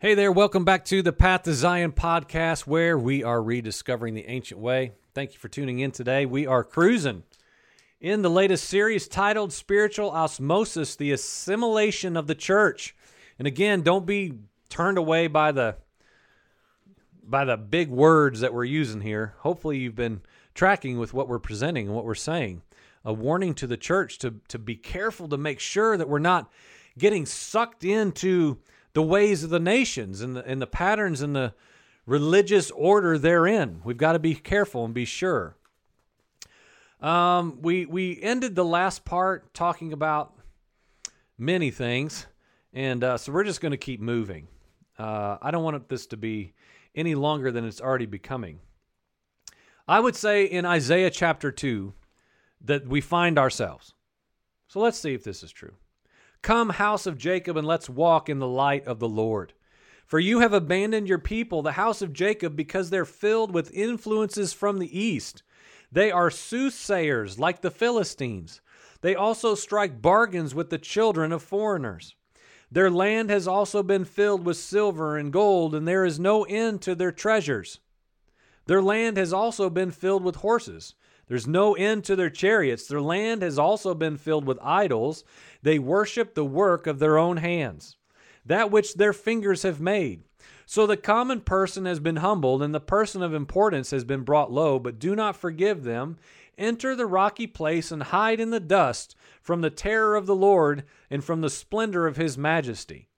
Hey 0.00 0.14
there, 0.14 0.30
welcome 0.30 0.64
back 0.64 0.84
to 0.84 1.02
the 1.02 1.12
Path 1.12 1.42
to 1.42 1.52
Zion 1.52 1.90
podcast 1.90 2.68
where 2.68 2.96
we 2.96 3.24
are 3.24 3.42
rediscovering 3.42 4.14
the 4.14 4.26
ancient 4.28 4.60
way. 4.60 4.92
Thank 5.12 5.32
you 5.32 5.40
for 5.40 5.48
tuning 5.48 5.80
in 5.80 5.90
today. 5.90 6.24
We 6.24 6.46
are 6.46 6.62
cruising 6.62 7.24
in 8.00 8.22
the 8.22 8.30
latest 8.30 8.68
series 8.68 9.08
titled 9.08 9.52
Spiritual 9.52 10.10
Osmosis 10.10 10.94
The 10.94 11.10
Assimilation 11.10 12.16
of 12.16 12.28
the 12.28 12.36
Church. 12.36 12.94
And 13.40 13.48
again, 13.48 13.82
don't 13.82 14.06
be 14.06 14.34
turned 14.68 14.98
away 14.98 15.26
by 15.26 15.50
the 15.50 15.78
by 17.24 17.44
the 17.44 17.56
big 17.56 17.88
words 17.88 18.38
that 18.38 18.54
we're 18.54 18.62
using 18.66 19.00
here. 19.00 19.34
Hopefully 19.38 19.78
you've 19.78 19.96
been 19.96 20.20
tracking 20.54 21.00
with 21.00 21.12
what 21.12 21.26
we're 21.26 21.40
presenting 21.40 21.86
and 21.86 21.96
what 21.96 22.04
we're 22.04 22.14
saying. 22.14 22.62
A 23.04 23.12
warning 23.12 23.52
to 23.54 23.66
the 23.66 23.76
church 23.76 24.18
to 24.18 24.36
to 24.46 24.60
be 24.60 24.76
careful 24.76 25.28
to 25.28 25.36
make 25.36 25.58
sure 25.58 25.96
that 25.96 26.08
we're 26.08 26.20
not 26.20 26.48
getting 26.96 27.26
sucked 27.26 27.82
into 27.82 28.58
the 28.92 29.02
ways 29.02 29.44
of 29.44 29.50
the 29.50 29.60
nations 29.60 30.20
and 30.20 30.36
the, 30.36 30.44
and 30.46 30.60
the 30.60 30.66
patterns 30.66 31.20
and 31.20 31.34
the 31.34 31.54
religious 32.06 32.70
order 32.70 33.18
therein. 33.18 33.80
We've 33.84 33.96
got 33.96 34.12
to 34.12 34.18
be 34.18 34.34
careful 34.34 34.84
and 34.84 34.94
be 34.94 35.04
sure. 35.04 35.56
Um, 37.00 37.58
we 37.62 37.86
we 37.86 38.20
ended 38.20 38.56
the 38.56 38.64
last 38.64 39.04
part 39.04 39.54
talking 39.54 39.92
about 39.92 40.34
many 41.36 41.70
things, 41.70 42.26
and 42.72 43.04
uh, 43.04 43.18
so 43.18 43.30
we're 43.30 43.44
just 43.44 43.60
going 43.60 43.70
to 43.70 43.76
keep 43.76 44.00
moving. 44.00 44.48
Uh, 44.98 45.38
I 45.40 45.52
don't 45.52 45.62
want 45.62 45.88
this 45.88 46.06
to 46.08 46.16
be 46.16 46.54
any 46.94 47.14
longer 47.14 47.52
than 47.52 47.64
it's 47.64 47.80
already 47.80 48.06
becoming. 48.06 48.58
I 49.86 50.00
would 50.00 50.16
say 50.16 50.44
in 50.44 50.66
Isaiah 50.66 51.10
chapter 51.10 51.52
two 51.52 51.94
that 52.62 52.88
we 52.88 53.00
find 53.00 53.38
ourselves. 53.38 53.94
So 54.66 54.80
let's 54.80 54.98
see 54.98 55.14
if 55.14 55.22
this 55.22 55.42
is 55.42 55.52
true. 55.52 55.74
Come, 56.42 56.70
house 56.70 57.06
of 57.06 57.18
Jacob, 57.18 57.56
and 57.56 57.66
let's 57.66 57.90
walk 57.90 58.28
in 58.28 58.38
the 58.38 58.46
light 58.46 58.86
of 58.86 58.98
the 58.98 59.08
Lord. 59.08 59.52
For 60.06 60.18
you 60.18 60.40
have 60.40 60.52
abandoned 60.52 61.08
your 61.08 61.18
people, 61.18 61.60
the 61.62 61.72
house 61.72 62.00
of 62.00 62.12
Jacob, 62.12 62.56
because 62.56 62.88
they're 62.88 63.04
filled 63.04 63.52
with 63.52 63.74
influences 63.74 64.52
from 64.52 64.78
the 64.78 64.98
east. 64.98 65.42
They 65.92 66.10
are 66.10 66.30
soothsayers 66.30 67.38
like 67.38 67.60
the 67.60 67.70
Philistines. 67.70 68.60
They 69.00 69.14
also 69.14 69.54
strike 69.54 70.00
bargains 70.00 70.54
with 70.54 70.70
the 70.70 70.78
children 70.78 71.32
of 71.32 71.42
foreigners. 71.42 72.14
Their 72.70 72.90
land 72.90 73.30
has 73.30 73.48
also 73.48 73.82
been 73.82 74.04
filled 74.04 74.44
with 74.44 74.56
silver 74.56 75.16
and 75.16 75.32
gold, 75.32 75.74
and 75.74 75.86
there 75.86 76.04
is 76.04 76.18
no 76.18 76.44
end 76.44 76.82
to 76.82 76.94
their 76.94 77.12
treasures. 77.12 77.80
Their 78.66 78.82
land 78.82 79.16
has 79.16 79.32
also 79.32 79.70
been 79.70 79.90
filled 79.90 80.22
with 80.22 80.36
horses. 80.36 80.94
There's 81.28 81.46
no 81.46 81.74
end 81.74 82.04
to 82.04 82.16
their 82.16 82.30
chariots. 82.30 82.86
Their 82.86 83.02
land 83.02 83.42
has 83.42 83.58
also 83.58 83.94
been 83.94 84.16
filled 84.16 84.46
with 84.46 84.58
idols. 84.62 85.24
They 85.62 85.78
worship 85.78 86.34
the 86.34 86.44
work 86.44 86.86
of 86.86 86.98
their 86.98 87.18
own 87.18 87.36
hands, 87.36 87.96
that 88.46 88.70
which 88.70 88.94
their 88.94 89.12
fingers 89.12 89.62
have 89.62 89.80
made. 89.80 90.22
So 90.64 90.86
the 90.86 90.96
common 90.96 91.42
person 91.42 91.84
has 91.84 92.00
been 92.00 92.16
humbled, 92.16 92.62
and 92.62 92.74
the 92.74 92.80
person 92.80 93.22
of 93.22 93.32
importance 93.32 93.90
has 93.90 94.04
been 94.04 94.22
brought 94.22 94.52
low, 94.52 94.78
but 94.78 94.98
do 94.98 95.14
not 95.14 95.36
forgive 95.36 95.84
them. 95.84 96.18
Enter 96.56 96.96
the 96.96 97.06
rocky 97.06 97.46
place 97.46 97.92
and 97.92 98.02
hide 98.02 98.40
in 98.40 98.50
the 98.50 98.60
dust 98.60 99.14
from 99.40 99.60
the 99.60 99.70
terror 99.70 100.16
of 100.16 100.26
the 100.26 100.34
Lord 100.34 100.84
and 101.08 101.22
from 101.22 101.40
the 101.40 101.50
splendor 101.50 102.06
of 102.06 102.16
his 102.16 102.36
majesty. 102.36 103.08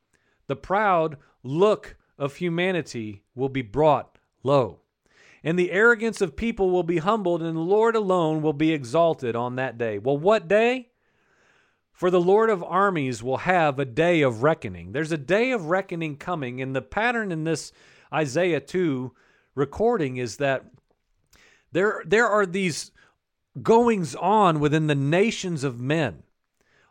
The 0.47 0.57
proud 0.57 1.17
look 1.43 1.97
of 2.19 2.37
humanity 2.37 3.23
will 3.35 3.49
be 3.49 3.63
brought 3.63 4.19
low, 4.43 4.80
and 5.43 5.59
the 5.59 5.71
arrogance 5.71 6.21
of 6.21 6.37
people 6.37 6.71
will 6.71 6.83
be 6.83 6.99
humbled, 6.99 7.43
and 7.43 7.57
the 7.57 7.61
Lord 7.61 7.97
alone 7.97 8.43
will 8.43 8.53
be 8.53 8.73
exalted 8.73 9.35
on 9.35 9.57
that 9.57 9.79
day. 9.79 9.99
Well, 9.99 10.19
what 10.19 10.49
day? 10.49 10.89
For 11.93 12.11
the 12.11 12.21
Lord 12.21 12.49
of 12.49 12.65
armies 12.65 13.23
will 13.23 13.39
have 13.39 13.79
a 13.79 13.85
day 13.85 14.23
of 14.23 14.43
reckoning. 14.43 14.93
There's 14.93 15.13
a 15.13 15.19
day 15.19 15.53
of 15.53 15.67
reckoning 15.67 16.17
coming, 16.17 16.63
and 16.63 16.75
the 16.75 16.83
pattern 16.83 17.31
in 17.31 17.45
this 17.45 17.73
Isaiah 18.13 18.61
2 18.61 19.13
recording 19.55 20.17
is 20.17 20.39
that 20.39 20.65
there, 21.73 22.03
there 22.07 22.27
are 22.27 22.47
these 22.47 22.91
goings 23.63 24.15
on 24.15 24.61
within 24.61 24.87
the 24.87 24.95
nations 24.95 25.65
of 25.65 25.81
men. 25.81 26.23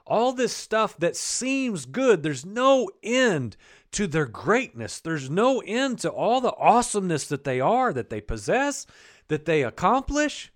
All 0.05 0.33
this 0.33 0.55
stuff 0.55 0.97
that 0.97 1.15
seems 1.15 1.85
good, 1.85 2.23
there's 2.23 2.45
no 2.45 2.89
end 3.03 3.57
to 3.91 4.07
their 4.07 4.25
greatness. 4.25 4.99
There's 4.99 5.29
no 5.29 5.61
end 5.61 5.99
to 5.99 6.09
all 6.09 6.41
the 6.41 6.55
awesomeness 6.55 7.27
that 7.27 7.43
they 7.43 7.59
are, 7.59 7.91
that 7.93 8.09
they 8.09 8.21
possess, 8.21 8.85
that 9.27 9.45
they 9.45 9.63
accomplish. 9.63 10.51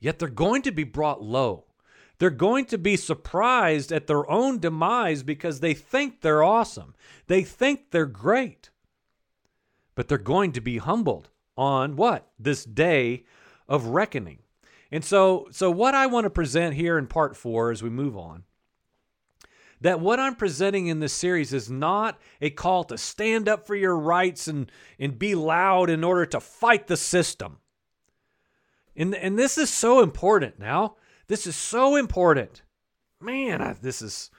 Yet 0.00 0.18
they're 0.18 0.28
going 0.28 0.62
to 0.62 0.72
be 0.72 0.84
brought 0.84 1.22
low. 1.22 1.64
They're 2.18 2.30
going 2.30 2.64
to 2.66 2.78
be 2.78 2.96
surprised 2.96 3.92
at 3.92 4.06
their 4.06 4.28
own 4.28 4.58
demise 4.58 5.22
because 5.22 5.60
they 5.60 5.74
think 5.74 6.20
they're 6.20 6.42
awesome. 6.42 6.94
They 7.28 7.42
think 7.42 7.90
they're 7.90 8.06
great. 8.06 8.70
But 9.94 10.08
they're 10.08 10.18
going 10.18 10.52
to 10.52 10.60
be 10.60 10.78
humbled 10.78 11.30
on 11.56 11.96
what? 11.96 12.28
This 12.38 12.64
day 12.64 13.24
of 13.68 13.86
reckoning. 13.86 14.38
And 14.90 15.04
so 15.04 15.48
so 15.50 15.70
what 15.70 15.94
I 15.94 16.06
want 16.06 16.24
to 16.24 16.30
present 16.30 16.74
here 16.74 16.98
in 16.98 17.06
part 17.06 17.36
4 17.36 17.70
as 17.70 17.82
we 17.82 17.90
move 17.90 18.16
on 18.16 18.44
that 19.80 20.00
what 20.00 20.18
I'm 20.18 20.34
presenting 20.34 20.88
in 20.88 21.00
this 21.00 21.12
series 21.12 21.52
is 21.52 21.70
not 21.70 22.18
a 22.40 22.50
call 22.50 22.84
to 22.84 22.98
stand 22.98 23.48
up 23.48 23.66
for 23.66 23.74
your 23.74 23.96
rights 23.96 24.48
and, 24.48 24.70
and 24.98 25.18
be 25.18 25.34
loud 25.34 25.90
in 25.90 26.02
order 26.04 26.26
to 26.26 26.40
fight 26.40 26.86
the 26.86 26.96
system. 26.96 27.58
And, 28.96 29.14
and 29.14 29.38
this 29.38 29.56
is 29.56 29.70
so 29.70 30.02
important 30.02 30.58
now 30.58 30.96
this 31.28 31.46
is 31.46 31.56
so 31.56 31.94
important. 31.94 32.62
Man, 33.20 33.62
I, 33.62 33.74
this 33.74 34.02
is. 34.02 34.30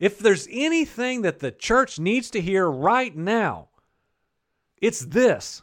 If 0.00 0.18
there's 0.18 0.48
anything 0.50 1.22
that 1.22 1.38
the 1.38 1.52
church 1.52 1.98
needs 1.98 2.28
to 2.30 2.40
hear 2.40 2.68
right 2.68 3.16
now, 3.16 3.68
it's 4.82 5.00
this 5.00 5.62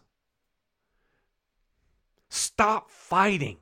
stop 2.29 2.89
fighting. 2.89 3.57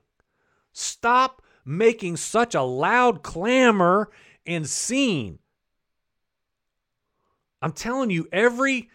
Stop 0.71 1.41
making 1.65 2.17
such 2.17 2.53
a 2.53 2.61
loud 2.61 3.23
clamor 3.23 4.11
and 4.45 4.69
scene. 4.69 5.39
I'm 7.61 7.73
telling 7.73 8.09
you, 8.09 8.27
every, 8.31 8.89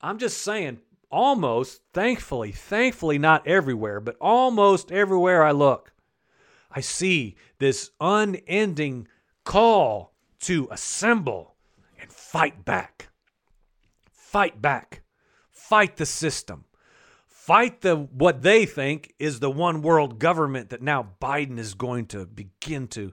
I'm 0.00 0.18
just 0.18 0.38
saying, 0.38 0.80
almost, 1.10 1.82
thankfully, 1.92 2.52
thankfully, 2.52 3.18
not 3.18 3.46
everywhere, 3.46 4.00
but 4.00 4.16
almost 4.20 4.90
everywhere 4.90 5.42
I 5.44 5.50
look, 5.50 5.92
I 6.70 6.80
see 6.80 7.36
this 7.58 7.90
unending 8.00 9.08
call 9.44 10.14
to 10.40 10.68
assemble 10.70 11.56
and 12.00 12.10
fight 12.10 12.64
back. 12.64 13.08
Fight 14.10 14.62
back. 14.62 15.02
Fight 15.50 15.96
the 15.96 16.06
system. 16.06 16.64
Fight 17.26 17.80
the 17.80 17.96
what 17.96 18.42
they 18.42 18.64
think 18.64 19.12
is 19.18 19.40
the 19.40 19.50
one 19.50 19.82
world 19.82 20.18
government 20.18 20.70
that 20.70 20.82
now 20.82 21.08
Biden 21.20 21.58
is 21.58 21.74
going 21.74 22.06
to 22.06 22.26
begin 22.26 22.86
to 22.88 23.12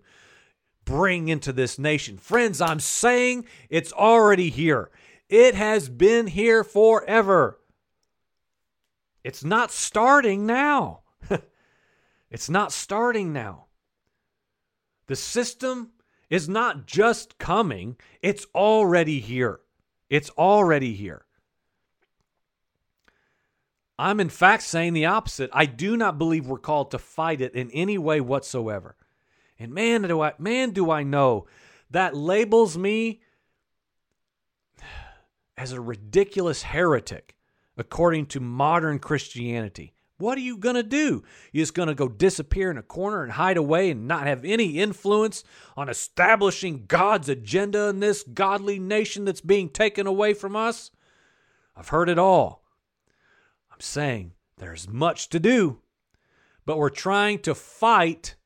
bring 0.88 1.28
into 1.28 1.52
this 1.52 1.78
nation. 1.78 2.18
Friends, 2.18 2.62
I'm 2.62 2.80
saying 2.80 3.46
it's 3.70 3.92
already 3.92 4.50
here. 4.50 4.90
It 5.30 5.53
has 5.53 5.90
been 5.90 6.28
here 6.28 6.64
forever. 6.64 7.59
It's 9.24 9.44
not 9.44 9.72
starting 9.72 10.47
now. 10.47 11.02
It's 12.30 12.50
not 12.50 12.74
starting 12.74 13.31
now. 13.31 13.68
The 15.06 15.16
system 15.16 15.92
is 16.30 16.50
not 16.50 16.86
just 16.86 17.38
coming, 17.38 17.96
it's 18.22 18.46
already 18.53 19.22
here. 19.22 19.62
It's 20.09 20.30
already 20.31 20.94
here. 20.94 21.24
I'm 23.97 24.20
in 24.20 24.28
fact 24.28 24.64
saying 24.64 24.92
the 24.92 25.06
opposite. 25.06 25.50
I 25.53 25.68
do 25.68 25.96
not 25.96 26.18
believe 26.18 26.47
we're 26.47 26.58
called 26.58 26.92
to 26.92 27.00
fight 27.00 27.40
it 27.40 27.56
in 27.56 27.72
any 27.72 27.97
way 27.97 28.20
whatsoever. 28.20 28.97
And 29.59 29.73
man 29.73 30.03
do 30.03 30.22
I 30.22 30.34
man 30.38 30.72
do 30.72 30.91
I 30.91 31.03
know 31.03 31.47
that 31.90 32.16
labels 32.16 32.78
me 32.78 33.22
as 35.57 35.72
a 35.72 35.81
ridiculous 35.81 36.64
heretic 36.64 37.35
according 37.78 38.26
to 38.28 38.40
modern 38.40 38.99
Christianity. 38.99 39.93
What 40.20 40.37
are 40.37 40.41
you 40.41 40.58
going 40.58 40.76
to 40.76 40.84
do? 40.84 41.23
You're 41.52 41.61
just 41.61 41.76
going 41.76 41.90
to 41.90 41.96
go 41.96 42.08
disappear 42.08 42.72
in 42.72 42.78
a 42.78 42.84
corner 42.84 43.22
and 43.22 43.34
hide 43.34 43.58
away 43.58 43.91
and 43.91 44.08
not 44.08 44.26
have 44.26 44.43
any 44.43 44.79
influence 44.79 45.43
on 45.76 45.90
establishing 45.90 46.85
God's 46.87 47.29
agenda 47.29 47.90
in 47.90 47.99
this 47.99 48.23
godly 48.23 48.79
nation 48.79 49.26
that's 49.26 49.41
being 49.41 49.70
taken 49.70 50.08
away 50.08 50.34
from 50.34 50.55
us? 50.55 50.90
I've 51.76 51.90
heard 51.90 52.09
it 52.09 52.17
all. 52.17 52.64
I'm 53.72 53.79
saying 53.79 54.34
there's 54.58 54.90
much 54.90 55.29
to 55.29 55.40
do, 55.40 55.82
but 56.66 56.79
we're 56.79 56.90
trying 56.90 57.37
to 57.40 57.53
fight. 57.53 58.36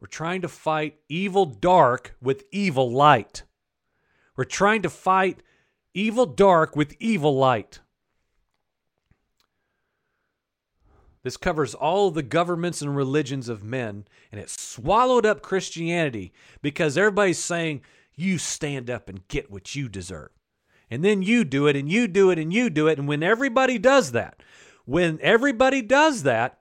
We're 0.00 0.08
trying 0.08 0.40
to 0.42 0.48
fight 0.48 0.98
evil 1.08 1.44
dark 1.44 2.16
with 2.22 2.44
evil 2.50 2.90
light. 2.90 3.42
We're 4.36 4.44
trying 4.44 4.82
to 4.82 4.90
fight 4.90 5.42
evil 5.92 6.26
dark 6.26 6.74
with 6.74 6.96
evil 6.98 7.36
light. 7.36 7.80
This 11.22 11.36
covers 11.36 11.74
all 11.74 12.10
the 12.10 12.22
governments 12.22 12.80
and 12.80 12.96
religions 12.96 13.50
of 13.50 13.62
men, 13.62 14.06
and 14.32 14.40
it 14.40 14.48
swallowed 14.48 15.26
up 15.26 15.42
Christianity 15.42 16.32
because 16.62 16.96
everybody's 16.96 17.38
saying, 17.38 17.82
you 18.14 18.38
stand 18.38 18.88
up 18.88 19.08
and 19.08 19.26
get 19.28 19.50
what 19.50 19.74
you 19.74 19.88
deserve. 19.88 20.30
And 20.90 21.04
then 21.04 21.22
you 21.22 21.44
do 21.44 21.66
it 21.66 21.76
and 21.76 21.90
you 21.90 22.08
do 22.08 22.30
it 22.30 22.38
and 22.38 22.52
you 22.52 22.70
do 22.70 22.88
it. 22.88 22.98
And 22.98 23.06
when 23.06 23.22
everybody 23.22 23.78
does 23.78 24.12
that, 24.12 24.42
when 24.84 25.18
everybody 25.22 25.82
does 25.82 26.22
that, 26.24 26.59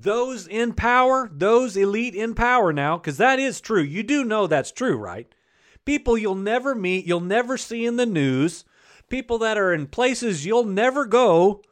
those 0.00 0.46
in 0.46 0.72
power, 0.72 1.30
those 1.32 1.76
elite 1.76 2.14
in 2.14 2.34
power 2.34 2.72
now, 2.72 2.96
because 2.98 3.16
that 3.18 3.38
is 3.38 3.60
true. 3.60 3.82
You 3.82 4.02
do 4.02 4.24
know 4.24 4.46
that's 4.46 4.72
true, 4.72 4.96
right? 4.96 5.32
People 5.84 6.18
you'll 6.18 6.34
never 6.34 6.74
meet, 6.74 7.06
you'll 7.06 7.20
never 7.20 7.56
see 7.56 7.86
in 7.86 7.96
the 7.96 8.06
news, 8.06 8.64
people 9.08 9.38
that 9.38 9.56
are 9.56 9.72
in 9.72 9.86
places 9.86 10.44
you'll 10.44 10.64
never 10.64 11.04
go, 11.04 11.62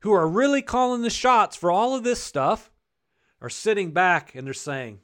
who 0.00 0.12
are 0.12 0.28
really 0.28 0.62
calling 0.62 1.02
the 1.02 1.10
shots 1.10 1.56
for 1.56 1.70
all 1.70 1.94
of 1.94 2.04
this 2.04 2.22
stuff, 2.22 2.70
are 3.40 3.50
sitting 3.50 3.92
back 3.92 4.34
and 4.34 4.46
they're 4.46 4.54
saying, 4.54 5.00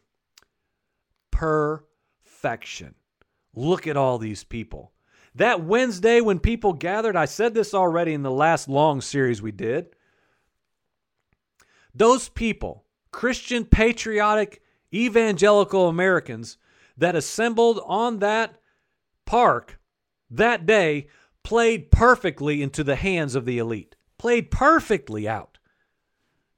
perfection. 1.30 2.94
Look 3.54 3.86
at 3.86 3.96
all 3.96 4.18
these 4.18 4.44
people. 4.44 4.92
That 5.34 5.64
Wednesday 5.64 6.20
when 6.20 6.38
people 6.38 6.72
gathered, 6.72 7.16
I 7.16 7.24
said 7.24 7.54
this 7.54 7.72
already 7.74 8.12
in 8.12 8.22
the 8.22 8.30
last 8.30 8.68
long 8.68 9.00
series 9.00 9.40
we 9.40 9.52
did. 9.52 9.94
Those 11.94 12.28
people, 12.28 12.84
Christian, 13.10 13.64
patriotic, 13.64 14.62
evangelical 14.92 15.88
Americans 15.88 16.56
that 16.96 17.16
assembled 17.16 17.80
on 17.84 18.18
that 18.18 18.60
park 19.24 19.78
that 20.30 20.66
day, 20.66 21.08
played 21.42 21.90
perfectly 21.90 22.62
into 22.62 22.84
the 22.84 22.96
hands 22.96 23.34
of 23.34 23.44
the 23.44 23.58
elite, 23.58 23.96
played 24.18 24.50
perfectly 24.50 25.28
out, 25.28 25.58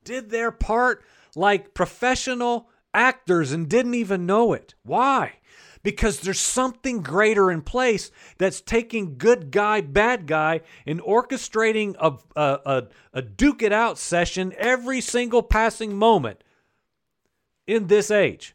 did 0.05 0.31
their 0.31 0.51
part 0.51 1.05
like 1.35 1.75
professional 1.75 2.69
actors 2.93 3.53
and 3.53 3.69
didn't 3.69 3.95
even 3.95 4.27
know 4.27 4.53
it. 4.53 4.75
Why? 4.83 5.35
Because 5.83 6.21
there's 6.21 6.41
something 6.41 7.03
greater 7.03 7.51
in 7.51 7.63
place 7.63 8.11
that's 8.39 8.61
taking 8.61 9.19
good 9.19 9.51
guy, 9.51 9.81
bad 9.81 10.27
guy, 10.27 10.61
and 10.87 11.01
orchestrating 11.01 11.95
a, 11.99 12.13
a, 12.41 12.59
a, 12.65 12.83
a 13.15 13.23
duke 13.23 13.63
it 13.63 13.73
out 13.73 13.99
session 13.99 14.53
every 14.57 15.01
single 15.01 15.43
passing 15.43 15.97
moment 15.97 16.43
in 17.67 17.89
this 17.89 18.11
age. 18.11 18.55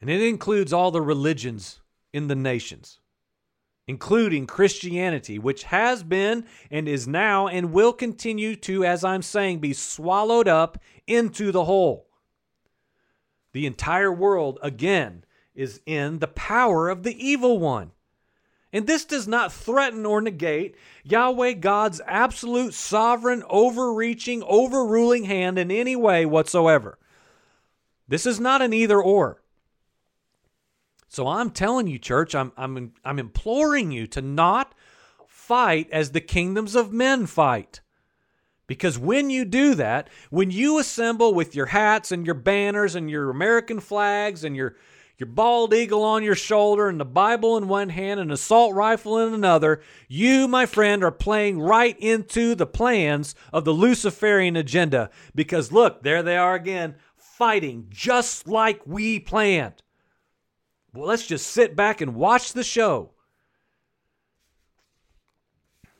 And 0.00 0.08
it 0.08 0.22
includes 0.22 0.72
all 0.72 0.90
the 0.90 1.02
religions 1.02 1.80
in 2.12 2.28
the 2.28 2.34
nations 2.34 3.00
including 3.90 4.46
Christianity, 4.46 5.36
which 5.36 5.64
has 5.64 6.04
been 6.04 6.44
and 6.70 6.86
is 6.86 7.08
now 7.08 7.48
and 7.48 7.72
will 7.72 7.92
continue 7.92 8.54
to, 8.54 8.84
as 8.84 9.02
I'm 9.02 9.20
saying, 9.20 9.58
be 9.58 9.72
swallowed 9.72 10.46
up 10.46 10.78
into 11.08 11.50
the 11.50 11.64
whole. 11.64 12.06
The 13.52 13.66
entire 13.66 14.12
world, 14.12 14.60
again, 14.62 15.24
is 15.56 15.80
in 15.86 16.20
the 16.20 16.28
power 16.28 16.88
of 16.88 17.02
the 17.02 17.16
evil 17.18 17.58
one. 17.58 17.90
And 18.72 18.86
this 18.86 19.04
does 19.04 19.26
not 19.26 19.52
threaten 19.52 20.06
or 20.06 20.20
negate 20.20 20.76
Yahweh 21.02 21.54
God's 21.54 22.00
absolute 22.06 22.74
sovereign, 22.74 23.42
overreaching, 23.50 24.44
overruling 24.44 25.24
hand 25.24 25.58
in 25.58 25.72
any 25.72 25.96
way 25.96 26.24
whatsoever. 26.24 26.96
This 28.06 28.24
is 28.24 28.38
not 28.38 28.62
an 28.62 28.72
either 28.72 29.02
or. 29.02 29.42
So 31.10 31.26
I'm 31.26 31.50
telling 31.50 31.88
you, 31.88 31.98
church, 31.98 32.36
I'm, 32.36 32.52
I'm, 32.56 32.92
I'm 33.04 33.18
imploring 33.18 33.90
you 33.90 34.06
to 34.06 34.22
not 34.22 34.76
fight 35.26 35.88
as 35.90 36.12
the 36.12 36.20
kingdoms 36.20 36.76
of 36.76 36.92
men 36.92 37.26
fight. 37.26 37.80
Because 38.68 38.96
when 38.96 39.28
you 39.28 39.44
do 39.44 39.74
that, 39.74 40.08
when 40.30 40.52
you 40.52 40.78
assemble 40.78 41.34
with 41.34 41.56
your 41.56 41.66
hats 41.66 42.12
and 42.12 42.24
your 42.24 42.36
banners 42.36 42.94
and 42.94 43.10
your 43.10 43.28
American 43.28 43.80
flags 43.80 44.44
and 44.44 44.54
your, 44.54 44.76
your 45.18 45.26
bald 45.26 45.74
eagle 45.74 46.04
on 46.04 46.22
your 46.22 46.36
shoulder 46.36 46.88
and 46.88 47.00
the 47.00 47.04
Bible 47.04 47.56
in 47.56 47.66
one 47.66 47.88
hand 47.88 48.20
and 48.20 48.30
an 48.30 48.34
assault 48.34 48.72
rifle 48.76 49.18
in 49.18 49.34
another, 49.34 49.82
you, 50.06 50.46
my 50.46 50.64
friend, 50.64 51.02
are 51.02 51.10
playing 51.10 51.58
right 51.58 51.98
into 51.98 52.54
the 52.54 52.66
plans 52.66 53.34
of 53.52 53.64
the 53.64 53.74
Luciferian 53.74 54.54
agenda. 54.54 55.10
Because 55.34 55.72
look, 55.72 56.04
there 56.04 56.22
they 56.22 56.36
are 56.36 56.54
again, 56.54 56.94
fighting 57.16 57.86
just 57.90 58.46
like 58.46 58.80
we 58.86 59.18
planned. 59.18 59.82
Well, 60.92 61.06
let's 61.06 61.26
just 61.26 61.46
sit 61.46 61.76
back 61.76 62.00
and 62.00 62.14
watch 62.14 62.52
the 62.52 62.64
show. 62.64 63.10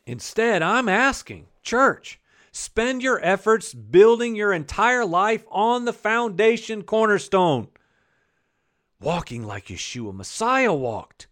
Instead, 0.07 0.63
I'm 0.63 0.89
asking, 0.89 1.47
church, 1.63 2.21
spend 2.51 3.03
your 3.03 3.25
efforts 3.25 3.73
building 3.73 4.35
your 4.35 4.53
entire 4.53 5.05
life 5.05 5.45
on 5.51 5.85
the 5.85 5.93
foundation 5.93 6.83
cornerstone, 6.83 7.69
walking 9.01 9.47
like 9.47 9.67
Yeshua 9.67 10.13
Messiah 10.13 10.75
walked. 10.75 11.29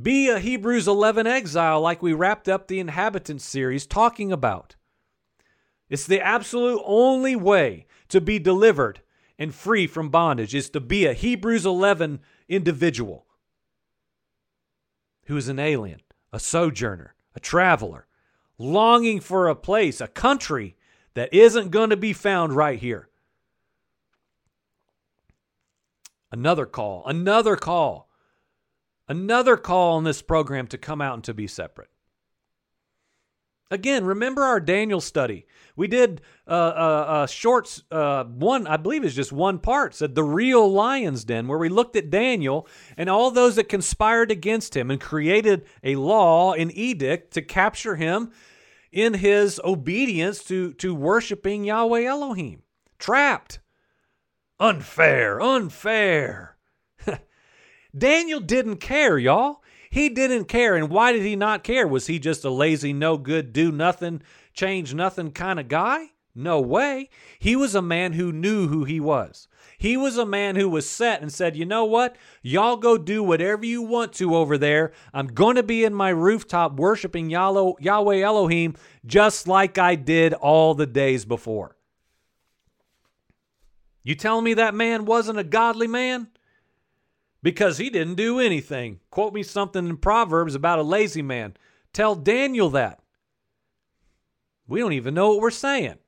Be 0.00 0.28
a 0.28 0.38
Hebrews 0.38 0.88
11 0.88 1.26
exile 1.26 1.80
like 1.80 2.02
we 2.02 2.12
wrapped 2.12 2.48
up 2.48 2.66
the 2.66 2.80
Inhabitants 2.80 3.44
series 3.44 3.86
talking 3.86 4.32
about. 4.32 4.76
It's 5.88 6.06
the 6.06 6.20
absolute 6.20 6.82
only 6.84 7.36
way 7.36 7.86
to 8.08 8.20
be 8.20 8.38
delivered 8.38 9.00
and 9.42 9.52
free 9.52 9.88
from 9.88 10.08
bondage 10.08 10.54
is 10.54 10.70
to 10.70 10.78
be 10.78 11.04
a 11.04 11.12
Hebrews 11.12 11.66
11 11.66 12.20
individual 12.48 13.26
who 15.24 15.36
is 15.36 15.48
an 15.48 15.58
alien, 15.58 16.00
a 16.32 16.38
sojourner, 16.38 17.16
a 17.34 17.40
traveler, 17.40 18.06
longing 18.56 19.18
for 19.18 19.48
a 19.48 19.56
place, 19.56 20.00
a 20.00 20.06
country 20.06 20.76
that 21.14 21.34
isn't 21.34 21.72
going 21.72 21.90
to 21.90 21.96
be 21.96 22.12
found 22.12 22.52
right 22.52 22.78
here. 22.78 23.08
Another 26.30 26.64
call, 26.64 27.02
another 27.06 27.56
call, 27.56 28.08
another 29.08 29.56
call 29.56 29.96
on 29.96 30.04
this 30.04 30.22
program 30.22 30.68
to 30.68 30.78
come 30.78 31.00
out 31.00 31.14
and 31.14 31.24
to 31.24 31.34
be 31.34 31.48
separate. 31.48 31.90
Again, 33.70 34.04
remember 34.04 34.42
our 34.42 34.60
Daniel 34.60 35.00
study. 35.00 35.46
We 35.76 35.88
did 35.88 36.20
uh, 36.46 36.50
uh, 36.50 37.22
a 37.24 37.28
short 37.28 37.82
uh, 37.90 38.24
one, 38.24 38.66
I 38.66 38.76
believe 38.76 39.04
is 39.04 39.14
just 39.14 39.32
one 39.32 39.58
part, 39.58 39.94
said 39.94 40.14
the 40.14 40.24
real 40.24 40.70
lion's 40.70 41.24
den, 41.24 41.48
where 41.48 41.58
we 41.58 41.70
looked 41.70 41.96
at 41.96 42.10
Daniel 42.10 42.68
and 42.96 43.08
all 43.08 43.30
those 43.30 43.56
that 43.56 43.70
conspired 43.70 44.30
against 44.30 44.76
him 44.76 44.90
and 44.90 45.00
created 45.00 45.64
a 45.82 45.96
law, 45.96 46.52
an 46.52 46.70
edict 46.72 47.32
to 47.34 47.42
capture 47.42 47.96
him 47.96 48.30
in 48.90 49.14
his 49.14 49.58
obedience 49.64 50.44
to, 50.44 50.74
to 50.74 50.94
worshiping 50.94 51.64
Yahweh 51.64 52.04
Elohim. 52.04 52.62
Trapped. 52.98 53.60
Unfair, 54.60 55.40
unfair. 55.40 56.51
Daniel 57.96 58.40
didn't 58.40 58.76
care, 58.76 59.18
y'all. 59.18 59.62
He 59.90 60.08
didn't 60.08 60.46
care. 60.46 60.74
And 60.74 60.88
why 60.88 61.12
did 61.12 61.22
he 61.22 61.36
not 61.36 61.64
care? 61.64 61.86
Was 61.86 62.06
he 62.06 62.18
just 62.18 62.44
a 62.44 62.50
lazy, 62.50 62.92
no 62.92 63.18
good, 63.18 63.52
do 63.52 63.70
nothing, 63.70 64.22
change 64.54 64.94
nothing 64.94 65.32
kind 65.32 65.60
of 65.60 65.68
guy? 65.68 66.12
No 66.34 66.60
way. 66.60 67.10
He 67.38 67.56
was 67.56 67.74
a 67.74 67.82
man 67.82 68.14
who 68.14 68.32
knew 68.32 68.68
who 68.68 68.84
he 68.84 69.00
was. 69.00 69.48
He 69.76 69.96
was 69.96 70.16
a 70.16 70.24
man 70.24 70.56
who 70.56 70.68
was 70.68 70.88
set 70.88 71.20
and 71.20 71.30
said, 71.30 71.56
You 71.56 71.66
know 71.66 71.84
what? 71.84 72.16
Y'all 72.40 72.76
go 72.76 72.96
do 72.96 73.22
whatever 73.22 73.66
you 73.66 73.82
want 73.82 74.14
to 74.14 74.34
over 74.34 74.56
there. 74.56 74.92
I'm 75.12 75.26
going 75.26 75.56
to 75.56 75.62
be 75.62 75.84
in 75.84 75.92
my 75.92 76.08
rooftop 76.08 76.76
worshiping 76.76 77.28
Yahweh 77.28 78.20
Elohim 78.20 78.76
just 79.04 79.46
like 79.46 79.76
I 79.76 79.94
did 79.94 80.32
all 80.34 80.74
the 80.74 80.86
days 80.86 81.26
before. 81.26 81.76
You 84.02 84.14
telling 84.14 84.44
me 84.44 84.54
that 84.54 84.74
man 84.74 85.04
wasn't 85.04 85.38
a 85.38 85.44
godly 85.44 85.86
man? 85.86 86.28
Because 87.42 87.78
he 87.78 87.90
didn't 87.90 88.14
do 88.14 88.38
anything. 88.38 89.00
Quote 89.10 89.34
me 89.34 89.42
something 89.42 89.88
in 89.88 89.96
Proverbs 89.96 90.54
about 90.54 90.78
a 90.78 90.82
lazy 90.82 91.22
man. 91.22 91.56
Tell 91.92 92.14
Daniel 92.14 92.70
that. 92.70 93.00
We 94.66 94.80
don't 94.80 94.92
even 94.92 95.14
know 95.14 95.30
what 95.30 95.40
we're 95.40 95.50
saying. 95.50 95.98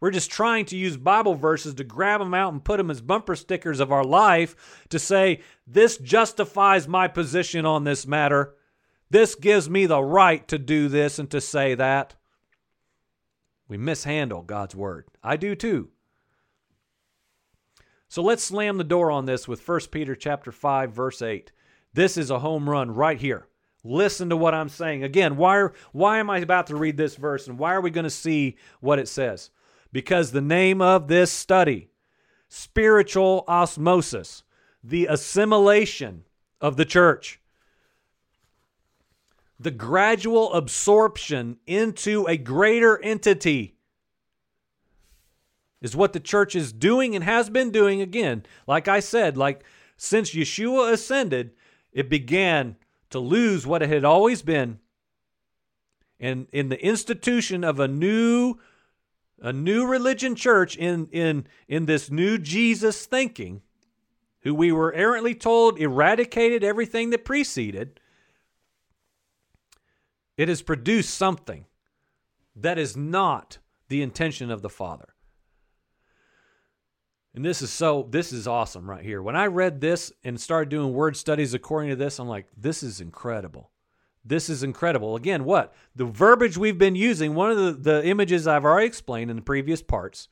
We're 0.00 0.10
just 0.12 0.30
trying 0.30 0.66
to 0.66 0.76
use 0.76 0.96
Bible 0.96 1.34
verses 1.34 1.74
to 1.74 1.84
grab 1.84 2.20
them 2.20 2.34
out 2.34 2.52
and 2.52 2.64
put 2.64 2.76
them 2.76 2.90
as 2.90 3.00
bumper 3.00 3.34
stickers 3.34 3.80
of 3.80 3.90
our 3.90 4.04
life 4.04 4.84
to 4.90 4.98
say, 4.98 5.40
this 5.66 5.96
justifies 5.96 6.86
my 6.86 7.08
position 7.08 7.66
on 7.66 7.82
this 7.82 8.06
matter. 8.06 8.54
This 9.10 9.34
gives 9.34 9.68
me 9.68 9.86
the 9.86 10.02
right 10.02 10.46
to 10.48 10.58
do 10.58 10.88
this 10.88 11.18
and 11.18 11.28
to 11.30 11.40
say 11.40 11.74
that. 11.74 12.14
We 13.66 13.76
mishandle 13.76 14.42
God's 14.42 14.76
word. 14.76 15.06
I 15.22 15.36
do 15.36 15.56
too. 15.56 15.90
So 18.18 18.24
let's 18.24 18.42
slam 18.42 18.78
the 18.78 18.82
door 18.82 19.12
on 19.12 19.26
this 19.26 19.46
with 19.46 19.64
1 19.64 19.78
Peter 19.92 20.16
chapter 20.16 20.50
5 20.50 20.90
verse 20.90 21.22
8. 21.22 21.52
This 21.94 22.16
is 22.16 22.32
a 22.32 22.40
home 22.40 22.68
run 22.68 22.90
right 22.90 23.16
here. 23.16 23.46
Listen 23.84 24.28
to 24.30 24.36
what 24.36 24.54
I'm 24.54 24.68
saying. 24.68 25.04
Again, 25.04 25.36
why 25.36 25.68
why 25.92 26.18
am 26.18 26.28
I 26.28 26.38
about 26.38 26.66
to 26.66 26.76
read 26.76 26.96
this 26.96 27.14
verse 27.14 27.46
and 27.46 27.60
why 27.60 27.72
are 27.74 27.80
we 27.80 27.90
going 27.90 28.02
to 28.02 28.10
see 28.10 28.56
what 28.80 28.98
it 28.98 29.06
says? 29.06 29.50
Because 29.92 30.32
the 30.32 30.40
name 30.40 30.82
of 30.82 31.06
this 31.06 31.30
study, 31.30 31.90
spiritual 32.48 33.44
osmosis, 33.46 34.42
the 34.82 35.06
assimilation 35.06 36.24
of 36.60 36.76
the 36.76 36.84
church, 36.84 37.40
the 39.60 39.70
gradual 39.70 40.52
absorption 40.54 41.58
into 41.68 42.26
a 42.26 42.36
greater 42.36 43.00
entity 43.00 43.77
is 45.80 45.96
what 45.96 46.12
the 46.12 46.20
church 46.20 46.56
is 46.56 46.72
doing 46.72 47.14
and 47.14 47.24
has 47.24 47.50
been 47.50 47.70
doing 47.70 48.00
again. 48.00 48.44
Like 48.66 48.88
I 48.88 49.00
said, 49.00 49.36
like 49.36 49.64
since 49.96 50.34
Yeshua 50.34 50.92
ascended, 50.92 51.52
it 51.92 52.08
began 52.08 52.76
to 53.10 53.18
lose 53.18 53.66
what 53.66 53.82
it 53.82 53.88
had 53.88 54.04
always 54.04 54.42
been. 54.42 54.78
And 56.20 56.48
in 56.52 56.68
the 56.68 56.84
institution 56.84 57.64
of 57.64 57.78
a 57.78 57.88
new 57.88 58.56
a 59.40 59.52
new 59.52 59.86
religion 59.86 60.34
church 60.34 60.76
in 60.76 61.08
in 61.12 61.46
in 61.68 61.86
this 61.86 62.10
new 62.10 62.38
Jesus 62.38 63.06
thinking, 63.06 63.62
who 64.40 64.54
we 64.54 64.72
were 64.72 64.92
errantly 64.92 65.34
told 65.34 65.78
eradicated 65.78 66.64
everything 66.64 67.10
that 67.10 67.24
preceded, 67.24 68.00
it 70.36 70.48
has 70.48 70.62
produced 70.62 71.14
something 71.14 71.66
that 72.56 72.78
is 72.78 72.96
not 72.96 73.58
the 73.88 74.02
intention 74.02 74.50
of 74.50 74.62
the 74.62 74.68
Father. 74.68 75.14
And 77.38 77.44
this 77.44 77.62
is 77.62 77.70
so, 77.70 78.08
this 78.10 78.32
is 78.32 78.48
awesome 78.48 78.90
right 78.90 79.04
here. 79.04 79.22
When 79.22 79.36
I 79.36 79.46
read 79.46 79.80
this 79.80 80.10
and 80.24 80.40
started 80.40 80.70
doing 80.70 80.92
word 80.92 81.16
studies 81.16 81.54
according 81.54 81.90
to 81.90 81.94
this, 81.94 82.18
I'm 82.18 82.26
like, 82.26 82.48
this 82.56 82.82
is 82.82 83.00
incredible. 83.00 83.70
This 84.24 84.50
is 84.50 84.64
incredible. 84.64 85.14
Again, 85.14 85.44
what? 85.44 85.72
The 85.94 86.04
verbiage 86.04 86.58
we've 86.58 86.78
been 86.78 86.96
using, 86.96 87.36
one 87.36 87.52
of 87.52 87.56
the, 87.56 87.72
the 87.92 88.04
images 88.04 88.48
I've 88.48 88.64
already 88.64 88.88
explained 88.88 89.30
in 89.30 89.36
the 89.36 89.42
previous 89.42 89.82
parts, 89.82 90.26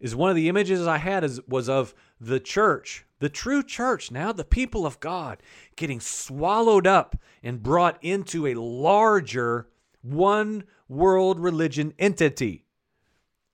is 0.00 0.14
one 0.14 0.28
of 0.28 0.36
the 0.36 0.50
images 0.50 0.86
I 0.86 0.98
had 0.98 1.24
is, 1.24 1.40
was 1.48 1.70
of 1.70 1.94
the 2.20 2.40
church, 2.40 3.06
the 3.20 3.30
true 3.30 3.62
church, 3.62 4.10
now 4.10 4.30
the 4.30 4.44
people 4.44 4.84
of 4.84 5.00
God, 5.00 5.42
getting 5.76 5.98
swallowed 5.98 6.86
up 6.86 7.16
and 7.42 7.62
brought 7.62 7.96
into 8.04 8.46
a 8.48 8.60
larger 8.60 9.68
one 10.02 10.64
world 10.90 11.40
religion 11.40 11.94
entity. 11.98 12.66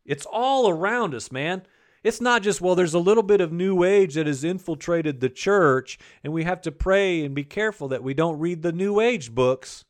It's 0.05 0.27
all 0.27 0.69
around 0.69 1.15
us, 1.15 1.31
man. 1.31 1.63
It's 2.03 2.21
not 2.21 2.43
just, 2.43 2.61
well, 2.61 2.75
there's 2.75 2.95
a 2.95 2.99
little 2.99 3.23
bit 3.23 3.41
of 3.41 3.53
new 3.53 3.85
age 3.85 4.15
that 4.15 4.27
has 4.27 4.43
infiltrated 4.43 5.21
the 5.21 5.29
church, 5.29 5.99
and 6.25 6.33
we 6.33 6.45
have 6.45 6.63
to 6.63 6.73
pray 6.73 7.23
and 7.25 7.35
be 7.35 7.45
careful 7.45 7.89
that 7.89 8.03
we 8.03 8.15
don't 8.15 8.39
read 8.39 8.63
the 8.63 8.73
new 8.73 9.01
age 9.01 9.35
books. 9.35 9.85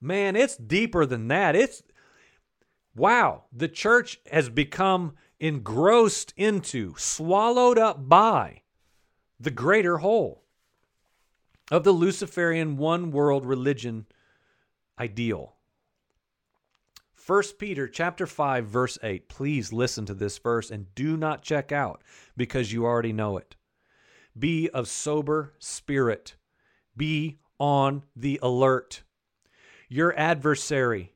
Man, 0.00 0.36
it's 0.36 0.56
deeper 0.56 1.06
than 1.06 1.28
that. 1.28 1.56
It's 1.56 1.82
wow, 2.94 3.44
the 3.52 3.68
church 3.68 4.20
has 4.30 4.48
become 4.48 5.14
engrossed 5.40 6.34
into, 6.36 6.94
swallowed 6.96 7.78
up 7.78 8.08
by 8.08 8.62
the 9.40 9.50
greater 9.50 9.98
whole 9.98 10.44
of 11.70 11.82
the 11.82 11.92
Luciferian 11.92 12.76
one 12.76 13.10
world 13.10 13.46
religion 13.46 14.06
ideal. 14.98 15.56
1 17.26 17.42
Peter 17.58 17.88
chapter 17.88 18.26
5 18.26 18.66
verse 18.66 18.98
8. 19.02 19.28
Please 19.28 19.72
listen 19.72 20.04
to 20.04 20.12
this 20.12 20.36
verse 20.36 20.70
and 20.70 20.94
do 20.94 21.16
not 21.16 21.40
check 21.42 21.72
out 21.72 22.02
because 22.36 22.72
you 22.72 22.84
already 22.84 23.14
know 23.14 23.38
it. 23.38 23.56
Be 24.38 24.68
of 24.70 24.88
sober 24.88 25.54
spirit. 25.58 26.36
Be 26.94 27.38
on 27.58 28.02
the 28.14 28.38
alert. 28.42 29.04
Your 29.88 30.14
adversary, 30.18 31.14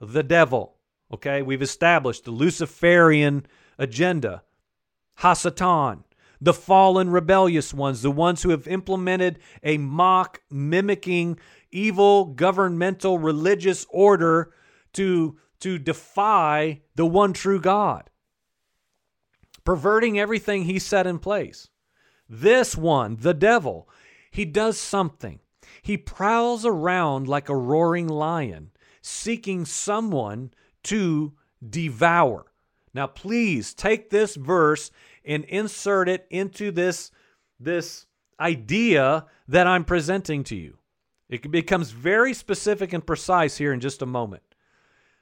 the 0.00 0.22
devil, 0.22 0.76
okay? 1.12 1.42
We've 1.42 1.62
established 1.62 2.24
the 2.24 2.30
Luciferian 2.30 3.44
agenda. 3.78 4.44
Hasatan, 5.20 6.04
the 6.40 6.54
fallen 6.54 7.10
rebellious 7.10 7.74
ones, 7.74 8.02
the 8.02 8.12
ones 8.12 8.44
who 8.44 8.50
have 8.50 8.68
implemented 8.68 9.40
a 9.64 9.78
mock 9.78 10.40
mimicking 10.50 11.36
evil 11.72 12.26
governmental 12.26 13.18
religious 13.18 13.84
order 13.90 14.52
to 14.92 15.36
to 15.60 15.78
defy 15.78 16.80
the 16.94 17.06
one 17.06 17.32
true 17.32 17.60
God, 17.60 18.10
perverting 19.64 20.18
everything 20.18 20.64
he 20.64 20.78
set 20.78 21.06
in 21.06 21.18
place. 21.18 21.68
This 22.28 22.76
one, 22.76 23.16
the 23.20 23.34
devil, 23.34 23.88
he 24.30 24.44
does 24.44 24.78
something. 24.78 25.40
He 25.82 25.96
prowls 25.96 26.64
around 26.66 27.28
like 27.28 27.48
a 27.48 27.56
roaring 27.56 28.08
lion, 28.08 28.70
seeking 29.00 29.64
someone 29.64 30.52
to 30.84 31.32
devour. 31.66 32.52
Now, 32.94 33.06
please 33.06 33.74
take 33.74 34.10
this 34.10 34.36
verse 34.36 34.90
and 35.24 35.44
insert 35.44 36.08
it 36.08 36.26
into 36.30 36.70
this, 36.70 37.10
this 37.60 38.06
idea 38.40 39.26
that 39.46 39.66
I'm 39.66 39.84
presenting 39.84 40.44
to 40.44 40.56
you. 40.56 40.78
It 41.28 41.50
becomes 41.50 41.90
very 41.90 42.32
specific 42.32 42.92
and 42.92 43.06
precise 43.06 43.56
here 43.56 43.72
in 43.72 43.80
just 43.80 44.02
a 44.02 44.06
moment. 44.06 44.42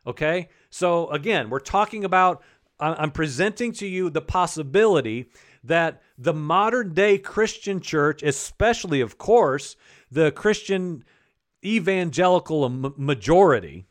Okay? 0.07 0.49
So 0.71 1.09
again, 1.11 1.51
we're 1.51 1.59
talking 1.59 2.05
about, 2.05 2.43
I'm 2.79 3.11
presenting 3.11 3.73
to 3.73 3.87
you 3.87 4.11
the 4.11 4.21
possibility 4.21 5.31
that 5.65 6.03
the 6.17 6.35
modern 6.35 6.95
day 6.95 7.19
Christian 7.19 7.81
church, 7.81 8.23
especially, 8.23 9.01
of 9.01 9.19
course, 9.19 9.77
the 10.11 10.31
Christian 10.31 11.05
evangelical 11.65 12.69
majority, 12.69 13.87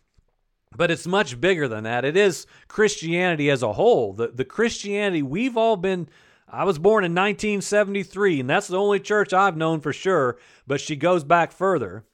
but 0.75 0.91
it's 0.91 1.07
much 1.07 1.39
bigger 1.39 1.67
than 1.67 1.83
that. 1.83 2.05
It 2.05 2.17
is 2.17 2.47
Christianity 2.67 3.49
as 3.49 3.63
a 3.63 3.73
whole. 3.73 4.13
The, 4.13 4.27
the 4.27 4.45
Christianity 4.45 5.21
we've 5.21 5.57
all 5.57 5.77
been. 5.77 6.09
I 6.47 6.63
was 6.63 6.77
born 6.77 7.03
in 7.03 7.13
1973, 7.13 8.41
and 8.41 8.49
that's 8.49 8.67
the 8.67 8.79
only 8.79 8.99
church 8.99 9.33
I've 9.33 9.57
known 9.57 9.81
for 9.81 9.91
sure, 9.91 10.37
but 10.67 10.79
she 10.79 10.95
goes 10.95 11.23
back 11.23 11.51
further. 11.51 12.05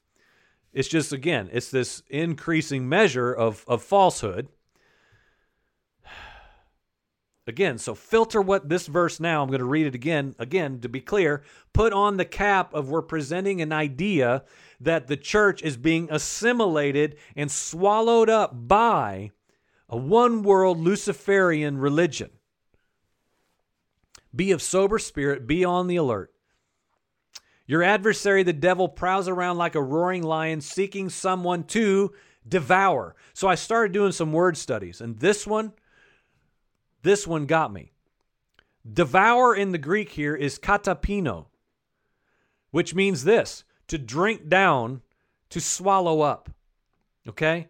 It's 0.74 0.88
just, 0.88 1.12
again, 1.12 1.50
it's 1.52 1.70
this 1.70 2.02
increasing 2.10 2.88
measure 2.88 3.34
of, 3.34 3.66
of 3.68 3.84
falsehood. 3.84 4.48
Again, 7.48 7.78
so 7.78 7.96
filter 7.96 8.42
what 8.42 8.70
this 8.70 8.88
verse 8.88 9.20
now, 9.20 9.42
I'm 9.42 9.50
going 9.50 9.60
to 9.60 9.66
read 9.66 9.88
it 9.88 9.96
again. 9.96 10.36
Again, 10.40 10.80
to 10.82 10.88
be 10.88 11.02
clear, 11.02 11.44
put 11.74 11.92
on 11.92 12.16
the 12.16 12.24
cap 12.24 12.74
of 12.74 12.90
we're 12.90 13.02
presenting 13.02 13.62
an 13.62 13.74
idea 13.74 14.44
that 14.80 15.08
the 15.08 15.18
church 15.18 15.62
is 15.64 15.76
being 15.76 16.08
assimilated 16.12 17.18
and 17.36 17.52
swallowed 17.52 18.30
up 18.30 18.52
by 18.68 19.32
a 19.90 19.98
one 19.98 20.44
world 20.44 20.80
Luciferian 20.80 21.78
religion. 21.78 22.30
Be 24.34 24.52
of 24.52 24.62
sober 24.62 25.00
spirit, 25.00 25.46
be 25.46 25.66
on 25.66 25.88
the 25.88 25.98
alert. 25.98 26.31
Your 27.72 27.84
adversary, 27.84 28.44
the 28.44 28.52
devil, 28.52 28.90
prowls 28.90 29.30
around 29.30 29.58
like 29.58 29.76
a 29.76 29.82
roaring 29.82 30.24
lion 30.24 30.60
seeking 30.60 31.10
someone 31.10 31.64
to 31.68 32.12
devour. 32.46 33.16
So 33.34 33.48
I 33.48 33.56
started 33.56 33.94
doing 33.94 34.12
some 34.12 34.34
word 34.34 34.58
studies, 34.58 35.00
and 35.00 35.18
this 35.22 35.48
one, 35.48 35.72
this 37.02 37.26
one 37.26 37.46
got 37.46 37.72
me. 37.72 37.94
Devour 38.92 39.56
in 39.56 39.72
the 39.72 39.78
Greek 39.78 40.10
here 40.10 40.36
is 40.36 40.60
katapino, 40.60 41.46
which 42.72 42.94
means 42.94 43.24
this 43.24 43.64
to 43.88 43.98
drink 43.98 44.50
down, 44.50 45.02
to 45.52 45.62
swallow 45.62 46.20
up. 46.20 46.50
Okay? 47.26 47.70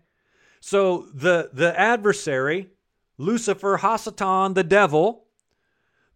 So 0.60 1.10
the, 1.14 1.52
the 1.54 1.80
adversary, 1.80 2.72
Lucifer, 3.20 3.78
Hasatan, 3.78 4.56
the 4.56 4.64
devil, 4.64 5.26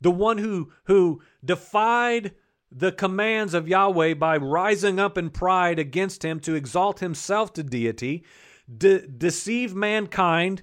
the 0.01 0.09
one 0.09 0.39
who, 0.39 0.71
who 0.85 1.21
defied 1.43 2.33
the 2.77 2.91
commands 2.91 3.53
of 3.53 3.69
Yahweh 3.69 4.15
by 4.15 4.35
rising 4.35 4.99
up 4.99 5.17
in 5.17 5.29
pride 5.29 5.79
against 5.79 6.25
him 6.25 6.41
to 6.41 6.55
exalt 6.55 6.99
himself 6.99 7.53
to 7.53 7.63
deity, 7.63 8.25
de- 8.77 9.07
deceive 9.07 9.73
mankind 9.73 10.61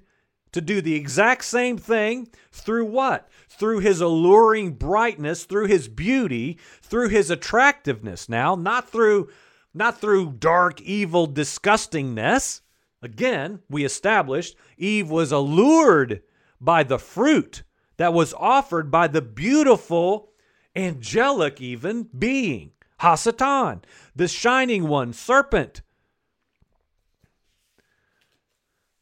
to 0.53 0.61
do 0.61 0.83
the 0.83 0.95
exact 0.95 1.43
same 1.43 1.79
thing 1.79 2.29
through 2.53 2.85
what? 2.85 3.31
Through 3.49 3.79
his 3.79 4.03
alluring 4.03 4.73
brightness, 4.73 5.45
through 5.45 5.69
his 5.69 5.89
beauty, 5.89 6.59
through 6.83 7.09
his 7.09 7.31
attractiveness 7.31 8.29
now, 8.29 8.55
not 8.55 8.91
through 8.91 9.31
not 9.75 9.99
through 9.99 10.33
dark, 10.33 10.83
evil 10.83 11.27
disgustingness. 11.27 12.61
Again, 13.01 13.61
we 13.71 13.87
established 13.87 14.55
Eve 14.77 15.09
was 15.11 15.33
allured 15.33 16.23
by 16.61 16.83
the 16.83 16.99
fruit 16.99 17.63
that 17.97 18.13
was 18.13 18.35
offered 18.35 18.91
by 18.91 19.09
the 19.09 19.23
beautiful 19.23 20.32
angelic 20.75 21.61
even 21.61 22.09
being, 22.17 22.73
Hasatan, 23.01 23.83
the 24.15 24.29
shining 24.29 24.89
one, 24.89 25.13
serpent. 25.13 25.83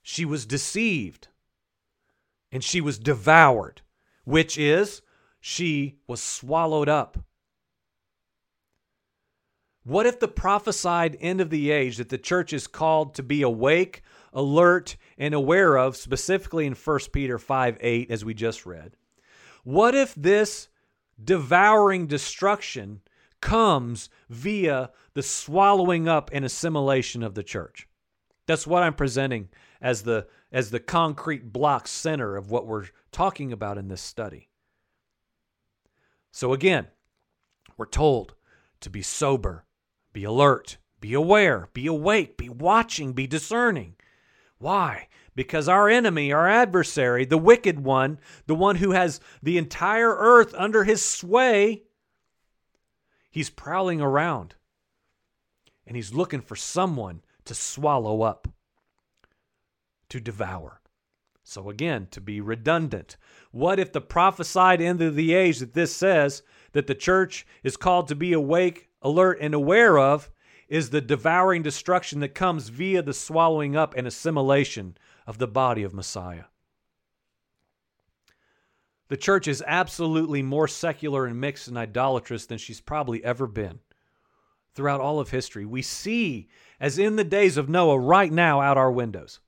She 0.02 0.24
was 0.24 0.46
deceived 0.46 1.28
and 2.52 2.64
she 2.64 2.80
was 2.80 2.98
devoured, 2.98 3.82
which 4.24 4.58
is 4.58 5.02
she 5.40 5.98
was 6.06 6.22
swallowed 6.22 6.88
up. 6.88 7.18
What 9.84 10.06
if 10.06 10.20
the 10.20 10.28
prophesied 10.28 11.16
end 11.20 11.40
of 11.40 11.50
the 11.50 11.70
age 11.70 11.96
that 11.96 12.10
the 12.10 12.18
church 12.18 12.52
is 12.52 12.66
called 12.66 13.14
to 13.14 13.22
be 13.22 13.42
awake, 13.42 14.02
alert, 14.32 14.96
and 15.16 15.32
aware 15.32 15.76
of, 15.76 15.96
specifically 15.96 16.66
in 16.66 16.74
1 16.74 16.98
Peter 17.12 17.38
5 17.38 17.78
8, 17.80 18.10
as 18.10 18.24
we 18.24 18.34
just 18.34 18.66
read? 18.66 18.92
What 19.64 19.94
if 19.94 20.14
this 20.14 20.68
devouring 21.22 22.06
destruction 22.06 23.00
comes 23.40 24.08
via 24.28 24.90
the 25.14 25.22
swallowing 25.22 26.08
up 26.08 26.30
and 26.32 26.44
assimilation 26.44 27.22
of 27.22 27.34
the 27.34 27.42
church. 27.42 27.88
That's 28.46 28.66
what 28.66 28.82
I'm 28.82 28.94
presenting 28.94 29.48
as 29.80 30.02
the 30.02 30.26
as 30.52 30.70
the 30.70 30.80
concrete 30.80 31.52
block 31.52 31.86
center 31.86 32.36
of 32.36 32.50
what 32.50 32.66
we're 32.66 32.88
talking 33.12 33.52
about 33.52 33.78
in 33.78 33.88
this 33.88 34.02
study. 34.02 34.48
So 36.32 36.52
again, 36.52 36.88
we're 37.76 37.86
told 37.86 38.34
to 38.80 38.90
be 38.90 39.02
sober, 39.02 39.64
be 40.12 40.24
alert, 40.24 40.78
be 41.00 41.14
aware, 41.14 41.68
be 41.72 41.86
awake, 41.86 42.36
be 42.36 42.48
watching, 42.48 43.12
be 43.12 43.26
discerning. 43.26 43.94
Why? 44.58 45.08
Because 45.40 45.70
our 45.70 45.88
enemy, 45.88 46.34
our 46.34 46.46
adversary, 46.46 47.24
the 47.24 47.38
wicked 47.38 47.82
one, 47.82 48.18
the 48.44 48.54
one 48.54 48.76
who 48.76 48.90
has 48.90 49.20
the 49.42 49.56
entire 49.56 50.14
earth 50.14 50.54
under 50.54 50.84
his 50.84 51.02
sway, 51.02 51.84
he's 53.30 53.48
prowling 53.48 54.02
around 54.02 54.54
and 55.86 55.96
he's 55.96 56.12
looking 56.12 56.42
for 56.42 56.56
someone 56.56 57.22
to 57.46 57.54
swallow 57.54 58.20
up, 58.20 58.48
to 60.10 60.20
devour. 60.20 60.82
So, 61.42 61.70
again, 61.70 62.08
to 62.10 62.20
be 62.20 62.42
redundant, 62.42 63.16
what 63.50 63.80
if 63.80 63.92
the 63.92 64.02
prophesied 64.02 64.82
end 64.82 65.00
of 65.00 65.16
the 65.16 65.32
age 65.32 65.60
that 65.60 65.72
this 65.72 65.96
says 65.96 66.42
that 66.72 66.86
the 66.86 66.94
church 66.94 67.46
is 67.64 67.78
called 67.78 68.08
to 68.08 68.14
be 68.14 68.34
awake, 68.34 68.90
alert, 69.00 69.38
and 69.40 69.54
aware 69.54 69.98
of 69.98 70.30
is 70.68 70.90
the 70.90 71.00
devouring 71.00 71.62
destruction 71.62 72.20
that 72.20 72.34
comes 72.34 72.68
via 72.68 73.00
the 73.00 73.14
swallowing 73.14 73.74
up 73.74 73.94
and 73.96 74.06
assimilation 74.06 74.98
of 75.30 75.38
the 75.38 75.46
body 75.46 75.84
of 75.84 75.94
Messiah? 75.94 76.46
The 79.06 79.16
church 79.16 79.46
is 79.46 79.62
absolutely 79.64 80.42
more 80.42 80.66
secular 80.66 81.24
and 81.24 81.40
mixed 81.40 81.68
and 81.68 81.78
idolatrous 81.78 82.46
than 82.46 82.58
she's 82.58 82.80
probably 82.80 83.24
ever 83.24 83.46
been 83.46 83.78
throughout 84.74 85.00
all 85.00 85.20
of 85.20 85.30
history. 85.30 85.64
We 85.64 85.82
see, 85.82 86.48
as 86.80 86.98
in 86.98 87.14
the 87.14 87.22
days 87.22 87.56
of 87.56 87.68
Noah, 87.68 88.00
right 88.00 88.32
now 88.32 88.60
out 88.60 88.76
our 88.76 88.90
windows. 88.90 89.38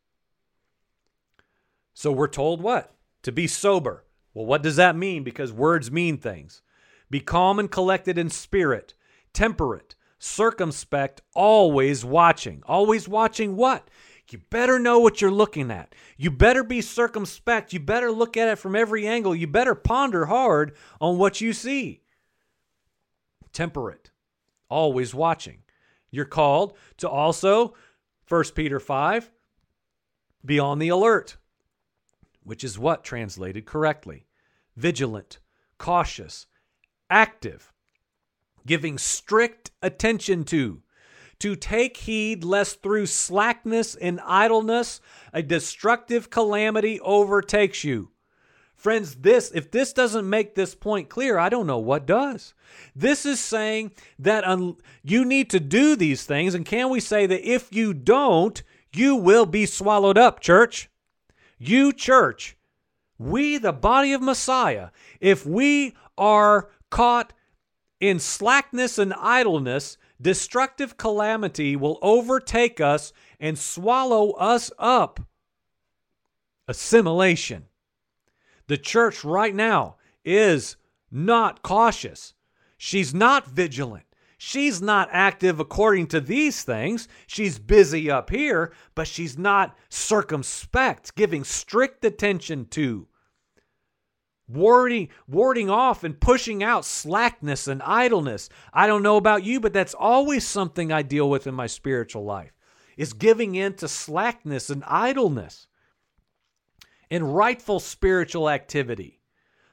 So 1.94 2.12
we're 2.12 2.28
told 2.28 2.62
what? 2.62 2.94
To 3.24 3.32
be 3.32 3.48
sober. 3.48 4.04
Well, 4.34 4.46
what 4.46 4.62
does 4.62 4.76
that 4.76 4.94
mean? 4.94 5.24
Because 5.24 5.52
words 5.52 5.90
mean 5.90 6.16
things. 6.16 6.62
Be 7.10 7.18
calm 7.18 7.58
and 7.58 7.68
collected 7.68 8.18
in 8.18 8.30
spirit, 8.30 8.94
temperate, 9.32 9.96
circumspect, 10.20 11.22
always 11.34 12.04
watching. 12.04 12.62
Always 12.66 13.08
watching 13.08 13.56
what? 13.56 13.88
You 14.32 14.40
better 14.50 14.78
know 14.78 14.98
what 14.98 15.20
you're 15.20 15.30
looking 15.30 15.70
at. 15.70 15.94
You 16.16 16.30
better 16.30 16.64
be 16.64 16.80
circumspect. 16.80 17.72
You 17.72 17.80
better 17.80 18.10
look 18.10 18.36
at 18.36 18.48
it 18.48 18.56
from 18.56 18.74
every 18.74 19.06
angle. 19.06 19.34
You 19.34 19.46
better 19.46 19.74
ponder 19.74 20.26
hard 20.26 20.74
on 21.00 21.18
what 21.18 21.40
you 21.40 21.52
see. 21.52 22.02
Temperate, 23.52 24.10
always 24.70 25.14
watching. 25.14 25.58
You're 26.10 26.24
called 26.24 26.76
to 26.98 27.08
also, 27.08 27.74
1 28.28 28.44
Peter 28.54 28.80
5, 28.80 29.30
be 30.44 30.58
on 30.58 30.78
the 30.78 30.88
alert, 30.88 31.36
which 32.42 32.64
is 32.64 32.78
what 32.78 33.04
translated 33.04 33.66
correctly 33.66 34.26
vigilant, 34.76 35.38
cautious, 35.78 36.46
active, 37.10 37.72
giving 38.66 38.96
strict 38.96 39.70
attention 39.82 40.44
to, 40.44 40.82
to 41.42 41.56
take 41.56 41.96
heed 41.96 42.44
lest 42.44 42.84
through 42.84 43.04
slackness 43.04 43.96
and 43.96 44.20
idleness 44.24 45.00
a 45.32 45.42
destructive 45.42 46.30
calamity 46.30 47.00
overtakes 47.00 47.82
you. 47.82 48.10
Friends, 48.76 49.16
this 49.16 49.50
if 49.52 49.68
this 49.68 49.92
doesn't 49.92 50.30
make 50.30 50.54
this 50.54 50.76
point 50.76 51.08
clear, 51.08 51.38
I 51.38 51.48
don't 51.48 51.66
know 51.66 51.80
what 51.80 52.06
does. 52.06 52.54
This 52.94 53.26
is 53.26 53.40
saying 53.40 53.90
that 54.20 54.44
un, 54.44 54.76
you 55.02 55.24
need 55.24 55.50
to 55.50 55.58
do 55.58 55.96
these 55.96 56.24
things 56.24 56.54
and 56.54 56.64
can 56.64 56.90
we 56.90 57.00
say 57.00 57.26
that 57.26 57.44
if 57.44 57.74
you 57.74 57.92
don't, 57.92 58.62
you 58.94 59.16
will 59.16 59.46
be 59.46 59.66
swallowed 59.66 60.16
up, 60.16 60.38
church? 60.38 60.90
You 61.58 61.92
church, 61.92 62.56
we 63.18 63.58
the 63.58 63.72
body 63.72 64.12
of 64.12 64.22
Messiah, 64.22 64.90
if 65.20 65.44
we 65.44 65.96
are 66.16 66.70
caught 66.88 67.32
in 67.98 68.20
slackness 68.20 68.96
and 68.96 69.12
idleness, 69.14 69.98
destructive 70.22 70.96
calamity 70.96 71.76
will 71.76 71.98
overtake 72.00 72.80
us 72.80 73.12
and 73.40 73.58
swallow 73.58 74.30
us 74.32 74.70
up. 74.78 75.20
Assimilation. 76.68 77.66
The 78.68 78.78
church 78.78 79.24
right 79.24 79.54
now 79.54 79.96
is 80.24 80.76
not 81.10 81.62
cautious. 81.62 82.34
She's 82.78 83.12
not 83.12 83.46
vigilant. 83.46 84.06
She's 84.38 84.82
not 84.82 85.08
active 85.12 85.60
according 85.60 86.08
to 86.08 86.20
these 86.20 86.64
things. 86.64 87.06
She's 87.28 87.60
busy 87.60 88.10
up 88.10 88.30
here, 88.30 88.72
but 88.94 89.06
she's 89.06 89.38
not 89.38 89.76
circumspect, 89.88 91.14
giving 91.14 91.44
strict 91.44 92.04
attention 92.04 92.66
to, 92.70 93.06
warding, 94.52 95.08
warding 95.28 95.70
off 95.70 96.04
and 96.04 96.20
pushing 96.20 96.62
out 96.62 96.84
slackness 96.84 97.68
and 97.68 97.82
idleness. 97.82 98.48
I 98.72 98.86
don't 98.86 99.02
know 99.02 99.16
about 99.16 99.44
you, 99.44 99.60
but 99.60 99.72
that's 99.72 99.94
always 99.94 100.46
something 100.46 100.92
I 100.92 101.02
deal 101.02 101.28
with 101.28 101.46
in 101.46 101.54
my 101.54 101.66
spiritual 101.66 102.24
life, 102.24 102.52
is 102.96 103.12
giving 103.12 103.54
in 103.54 103.74
to 103.74 103.88
slackness 103.88 104.70
and 104.70 104.84
idleness 104.86 105.66
in 107.10 107.24
rightful 107.24 107.80
spiritual 107.80 108.48
activity. 108.48 109.20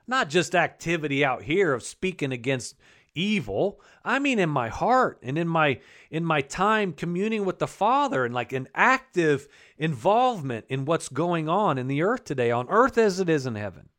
Not 0.08 0.30
just 0.30 0.56
activity 0.56 1.24
out 1.24 1.44
here 1.44 1.74
of 1.74 1.84
speaking 1.84 2.32
against 2.32 2.76
evil. 3.16 3.82
I 4.04 4.20
mean 4.20 4.40
in 4.40 4.50
my 4.50 4.70
heart 4.70 5.20
and 5.24 5.38
in 5.38 5.48
my 5.48 5.80
in 6.10 6.26
my 6.26 6.42
time 6.42 6.94
communing 6.94 7.46
with 7.46 7.60
the 7.60 7.68
Father 7.68 8.26
and 8.26 8.34
like 8.34 8.54
an 8.54 8.68
active 8.74 9.48
involvement 9.78 10.66
in 10.70 10.86
what's 10.86 11.10
going 11.10 11.48
on 11.50 11.78
in 11.78 11.88
the 11.88 12.02
earth 12.02 12.24
today, 12.24 12.52
on 12.52 12.68
earth 12.70 12.98
as 12.98 13.20
it 13.20 13.30
is 13.30 13.46
in 13.46 13.56
heaven. 13.56 13.90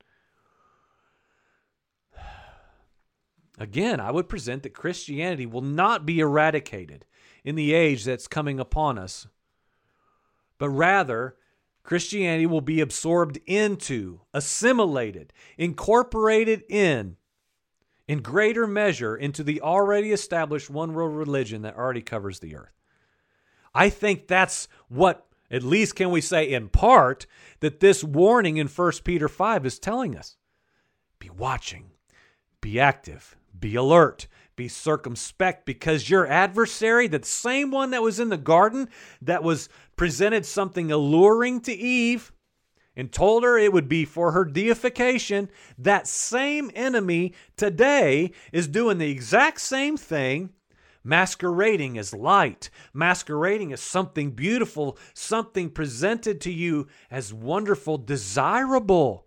Again, 3.61 4.01
I 4.01 4.11
would 4.11 4.31
present 4.31 4.63
that 4.63 4.73
Christianity 4.73 5.45
will 5.45 5.61
not 5.61 6.07
be 6.07 6.19
eradicated 6.19 7.05
in 7.45 7.57
the 7.57 7.75
age 7.75 8.05
that's 8.05 8.27
coming 8.27 8.59
upon 8.59 8.99
us, 8.99 9.27
but 10.57 10.71
rather 10.71 11.37
Christianity 11.83 12.47
will 12.47 12.63
be 12.63 12.81
absorbed 12.81 13.39
into, 13.47 14.23
assimilated, 14.33 15.35
incorporated 15.59 16.63
in, 16.71 17.17
in 18.09 18.23
greater 18.23 18.67
measure 18.67 19.15
into 19.15 19.45
the 19.45 19.61
already 19.61 20.11
established 20.11 20.71
one 20.71 20.95
world 20.95 21.15
religion 21.15 21.61
that 21.61 21.77
already 21.77 22.03
covers 22.03 22.41
the 22.41 22.57
earth. 22.57 22.73
I 23.75 23.91
think 23.91 24.27
that's 24.27 24.69
what, 24.89 25.27
at 25.51 25.63
least 25.63 25.97
can 25.97 26.11
we 26.11 26.23
say 26.23 26.51
in 26.51 26.71
part, 26.71 27.27
that 27.61 27.81
this 27.81 28.03
warning 28.03 28.57
in 28.57 28.69
1 28.69 28.93
Peter 29.05 29.29
5 29.29 29.67
is 29.67 29.79
telling 29.79 30.17
us. 30.17 30.37
Be 31.19 31.29
watching, 31.29 31.91
be 32.63 32.81
active, 32.81 33.37
be 33.61 33.75
alert, 33.75 34.27
be 34.57 34.69
circumspect 34.69 35.65
because 35.65 36.11
your 36.11 36.27
adversary, 36.27 37.07
that 37.09 37.25
same 37.25 37.71
one 37.71 37.91
that 37.91 38.03
was 38.03 38.21
in 38.21 38.29
the 38.29 38.37
garden 38.37 38.89
that 39.23 39.43
was 39.43 39.69
presented 39.97 40.45
something 40.45 40.91
alluring 40.91 41.61
to 41.63 41.73
Eve 41.73 42.33
and 42.97 43.13
told 43.13 43.45
her 43.45 43.57
it 43.57 43.73
would 43.73 43.89
be 43.89 44.05
for 44.05 44.33
her 44.33 44.45
deification, 44.45 45.49
that 45.79 46.07
same 46.07 46.71
enemy 46.75 47.33
today 47.57 48.33
is 48.53 48.69
doing 48.69 48.99
the 48.99 49.11
exact 49.11 49.61
same 49.61 49.97
thing 49.97 50.51
masquerading 51.03 51.97
as 51.97 52.13
light, 52.13 52.69
masquerading 52.93 53.73
as 53.73 53.81
something 53.81 54.33
beautiful, 54.33 54.99
something 55.15 55.71
presented 55.71 56.41
to 56.43 56.53
you 56.53 56.87
as 57.11 57.33
wonderful, 57.33 57.97
desirable 57.97 59.27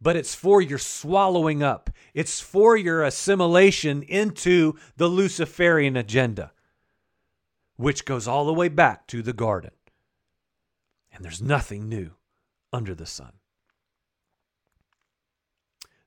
but 0.00 0.16
it's 0.16 0.34
for 0.34 0.62
your 0.62 0.78
swallowing 0.78 1.62
up. 1.62 1.90
It's 2.14 2.40
for 2.40 2.76
your 2.76 3.02
assimilation 3.02 4.02
into 4.02 4.74
the 4.96 5.08
Luciferian 5.08 5.96
agenda, 5.96 6.52
which 7.76 8.04
goes 8.04 8.26
all 8.26 8.46
the 8.46 8.54
way 8.54 8.68
back 8.68 9.06
to 9.08 9.22
the 9.22 9.32
garden. 9.32 9.72
And 11.12 11.24
there's 11.24 11.42
nothing 11.42 11.88
new 11.88 12.12
under 12.72 12.94
the 12.94 13.06
sun. 13.06 13.32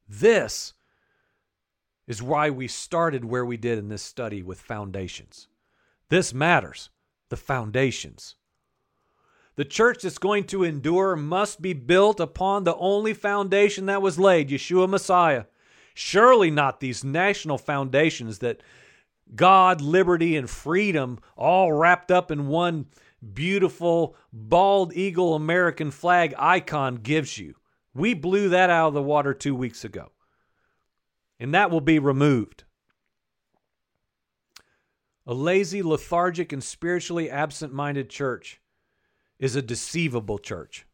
This 0.07 0.73
is 2.07 2.21
why 2.21 2.49
we 2.49 2.67
started 2.67 3.25
where 3.25 3.45
we 3.45 3.57
did 3.57 3.77
in 3.77 3.89
this 3.89 4.01
study 4.01 4.43
with 4.43 4.59
foundations. 4.59 5.47
This 6.09 6.33
matters, 6.33 6.89
the 7.29 7.37
foundations. 7.37 8.35
The 9.55 9.65
church 9.65 10.01
that's 10.01 10.17
going 10.17 10.45
to 10.45 10.63
endure 10.63 11.15
must 11.15 11.61
be 11.61 11.73
built 11.73 12.19
upon 12.19 12.63
the 12.63 12.75
only 12.75 13.13
foundation 13.13 13.85
that 13.85 14.01
was 14.01 14.17
laid, 14.17 14.49
Yeshua 14.49 14.89
Messiah. 14.89 15.45
Surely 15.93 16.49
not 16.49 16.79
these 16.79 17.03
national 17.03 17.59
foundations 17.59 18.39
that 18.39 18.61
God, 19.35 19.79
liberty, 19.79 20.35
and 20.35 20.49
freedom 20.49 21.19
all 21.37 21.71
wrapped 21.71 22.09
up 22.09 22.31
in 22.31 22.47
one 22.47 22.87
beautiful 23.33 24.15
bald 24.31 24.93
eagle 24.95 25.35
American 25.35 25.91
flag 25.91 26.33
icon 26.37 26.95
gives 26.95 27.37
you. 27.37 27.55
We 27.93 28.15
blew 28.15 28.49
that 28.49 28.71
out 28.71 28.89
of 28.89 28.93
the 28.95 29.03
water 29.03 29.35
two 29.35 29.55
weeks 29.55 29.85
ago. 29.85 30.11
And 31.39 31.53
that 31.53 31.69
will 31.69 31.81
be 31.81 31.99
removed. 31.99 32.63
A 35.27 35.33
lazy, 35.33 35.83
lethargic, 35.83 36.51
and 36.51 36.63
spiritually 36.63 37.29
absent 37.29 37.71
minded 37.71 38.09
church 38.09 38.59
is 39.43 39.57
a 39.57 39.61
deceivable 39.61 40.37
church. 40.39 40.85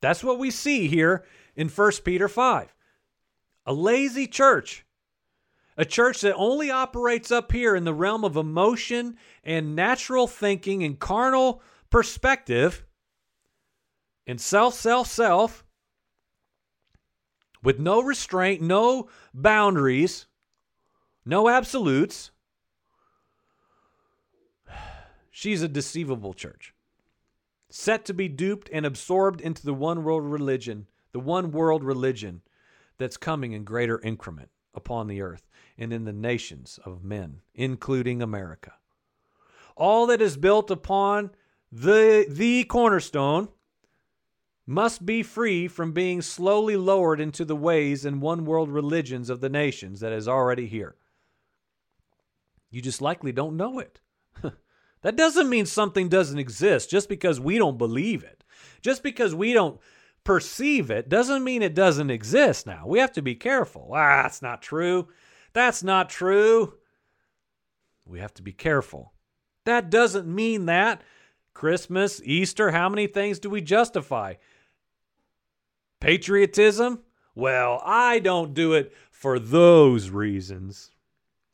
That's 0.00 0.24
what 0.24 0.40
we 0.40 0.50
see 0.50 0.88
here 0.88 1.24
in 1.54 1.68
1 1.68 1.92
Peter 2.04 2.26
5. 2.26 2.74
A 3.66 3.72
lazy 3.72 4.26
church. 4.26 4.84
A 5.76 5.84
church 5.84 6.20
that 6.22 6.34
only 6.34 6.72
operates 6.72 7.30
up 7.30 7.52
here 7.52 7.76
in 7.76 7.84
the 7.84 7.94
realm 7.94 8.24
of 8.24 8.36
emotion 8.36 9.16
and 9.44 9.76
natural 9.76 10.26
thinking 10.26 10.82
and 10.82 10.98
carnal 10.98 11.62
perspective 11.90 12.84
and 14.26 14.40
self, 14.40 14.74
self, 14.74 15.06
self 15.06 15.64
with 17.62 17.78
no 17.78 18.02
restraint, 18.02 18.62
no 18.62 19.08
boundaries, 19.32 20.26
no 21.24 21.48
absolutes. 21.48 22.32
She's 25.30 25.62
a 25.62 25.68
deceivable 25.68 26.34
church, 26.34 26.73
set 27.76 28.04
to 28.04 28.14
be 28.14 28.28
duped 28.28 28.70
and 28.72 28.86
absorbed 28.86 29.40
into 29.40 29.64
the 29.64 29.74
one 29.74 30.04
world 30.04 30.22
religion, 30.22 30.86
the 31.10 31.18
one 31.18 31.50
world 31.50 31.82
religion 31.82 32.40
that's 32.98 33.16
coming 33.16 33.50
in 33.50 33.64
greater 33.64 34.00
increment 34.02 34.48
upon 34.74 35.08
the 35.08 35.20
earth 35.20 35.48
and 35.76 35.92
in 35.92 36.04
the 36.04 36.12
nations 36.12 36.78
of 36.84 37.02
men, 37.02 37.40
including 37.52 38.22
America. 38.22 38.74
All 39.76 40.06
that 40.06 40.22
is 40.22 40.36
built 40.36 40.70
upon 40.70 41.32
the, 41.72 42.24
the 42.28 42.62
cornerstone 42.62 43.48
must 44.64 45.04
be 45.04 45.24
free 45.24 45.66
from 45.66 45.90
being 45.90 46.22
slowly 46.22 46.76
lowered 46.76 47.20
into 47.20 47.44
the 47.44 47.56
ways 47.56 48.04
and 48.04 48.22
one 48.22 48.44
world 48.44 48.70
religions 48.70 49.28
of 49.28 49.40
the 49.40 49.48
nations 49.48 49.98
that 49.98 50.12
is 50.12 50.28
already 50.28 50.68
here. 50.68 50.94
You 52.70 52.80
just 52.80 53.02
likely 53.02 53.32
don't 53.32 53.56
know 53.56 53.80
it. 53.80 53.98
that 55.04 55.16
doesn't 55.16 55.50
mean 55.50 55.66
something 55.66 56.08
doesn't 56.08 56.38
exist 56.38 56.88
just 56.88 57.10
because 57.10 57.38
we 57.38 57.58
don't 57.58 57.76
believe 57.76 58.24
it. 58.24 58.42
Just 58.80 59.02
because 59.02 59.34
we 59.34 59.52
don't 59.52 59.78
perceive 60.24 60.90
it 60.90 61.10
doesn't 61.10 61.44
mean 61.44 61.60
it 61.60 61.74
doesn't 61.74 62.10
exist 62.10 62.66
now. 62.66 62.86
We 62.86 63.00
have 63.00 63.12
to 63.12 63.22
be 63.22 63.34
careful. 63.34 63.90
Ah, 63.92 64.22
that's 64.22 64.40
not 64.40 64.62
true. 64.62 65.08
That's 65.52 65.82
not 65.82 66.08
true. 66.08 66.72
We 68.06 68.20
have 68.20 68.32
to 68.34 68.42
be 68.42 68.52
careful. 68.52 69.12
That 69.66 69.90
doesn't 69.90 70.26
mean 70.26 70.64
that. 70.66 71.02
Christmas, 71.52 72.22
Easter, 72.24 72.70
how 72.70 72.88
many 72.88 73.06
things 73.06 73.38
do 73.38 73.50
we 73.50 73.60
justify? 73.60 74.34
Patriotism? 76.00 77.02
Well, 77.34 77.82
I 77.84 78.20
don't 78.20 78.54
do 78.54 78.72
it 78.72 78.94
for 79.10 79.38
those 79.38 80.08
reasons. 80.08 80.90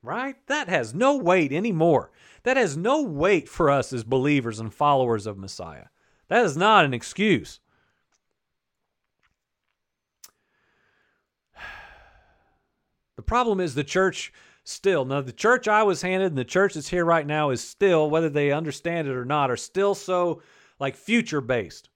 Right? 0.02 0.36
That 0.46 0.68
has 0.68 0.94
no 0.94 1.16
weight 1.16 1.52
anymore. 1.52 2.10
That 2.42 2.56
has 2.56 2.76
no 2.76 3.02
weight 3.02 3.48
for 3.48 3.68
us 3.70 3.92
as 3.92 4.02
believers 4.02 4.58
and 4.58 4.72
followers 4.72 5.26
of 5.26 5.36
Messiah. 5.36 5.86
That 6.28 6.44
is 6.44 6.56
not 6.56 6.84
an 6.84 6.94
excuse. 6.94 7.60
The 13.16 13.22
problem 13.22 13.60
is 13.60 13.74
the 13.74 13.84
church 13.84 14.32
still. 14.64 15.04
Now, 15.04 15.20
the 15.20 15.32
church 15.32 15.68
I 15.68 15.82
was 15.82 16.00
handed 16.00 16.28
and 16.28 16.38
the 16.38 16.44
church 16.44 16.72
that's 16.72 16.88
here 16.88 17.04
right 17.04 17.26
now 17.26 17.50
is 17.50 17.60
still, 17.60 18.08
whether 18.08 18.30
they 18.30 18.50
understand 18.50 19.08
it 19.08 19.14
or 19.14 19.26
not, 19.26 19.50
are 19.50 19.58
still 19.58 19.94
so 19.94 20.40
like 20.78 20.96
future 20.96 21.42
based. 21.42 21.90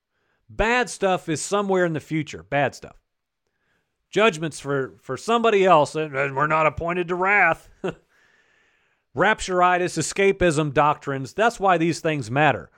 Bad 0.51 0.91
stuff 0.91 1.29
is 1.31 1.41
somewhere 1.41 1.87
in 1.87 1.95
the 1.95 2.01
future. 2.01 2.43
Bad 2.43 2.75
stuff. 2.75 3.04
Judgments 4.15 4.61
for, 4.61 4.95
for 5.03 5.17
somebody 5.17 5.65
else, 5.65 5.97
and 5.97 6.37
we're 6.37 6.47
not 6.47 6.69
appointed 6.69 7.09
to 7.09 7.17
wrath. 7.17 7.69
Rapturitis, 9.17 9.99
escapism 9.99 10.73
doctrines, 10.73 11.33
that's 11.33 11.59
why 11.59 11.79
these 11.79 11.99
things 11.99 12.31
matter. 12.31 12.71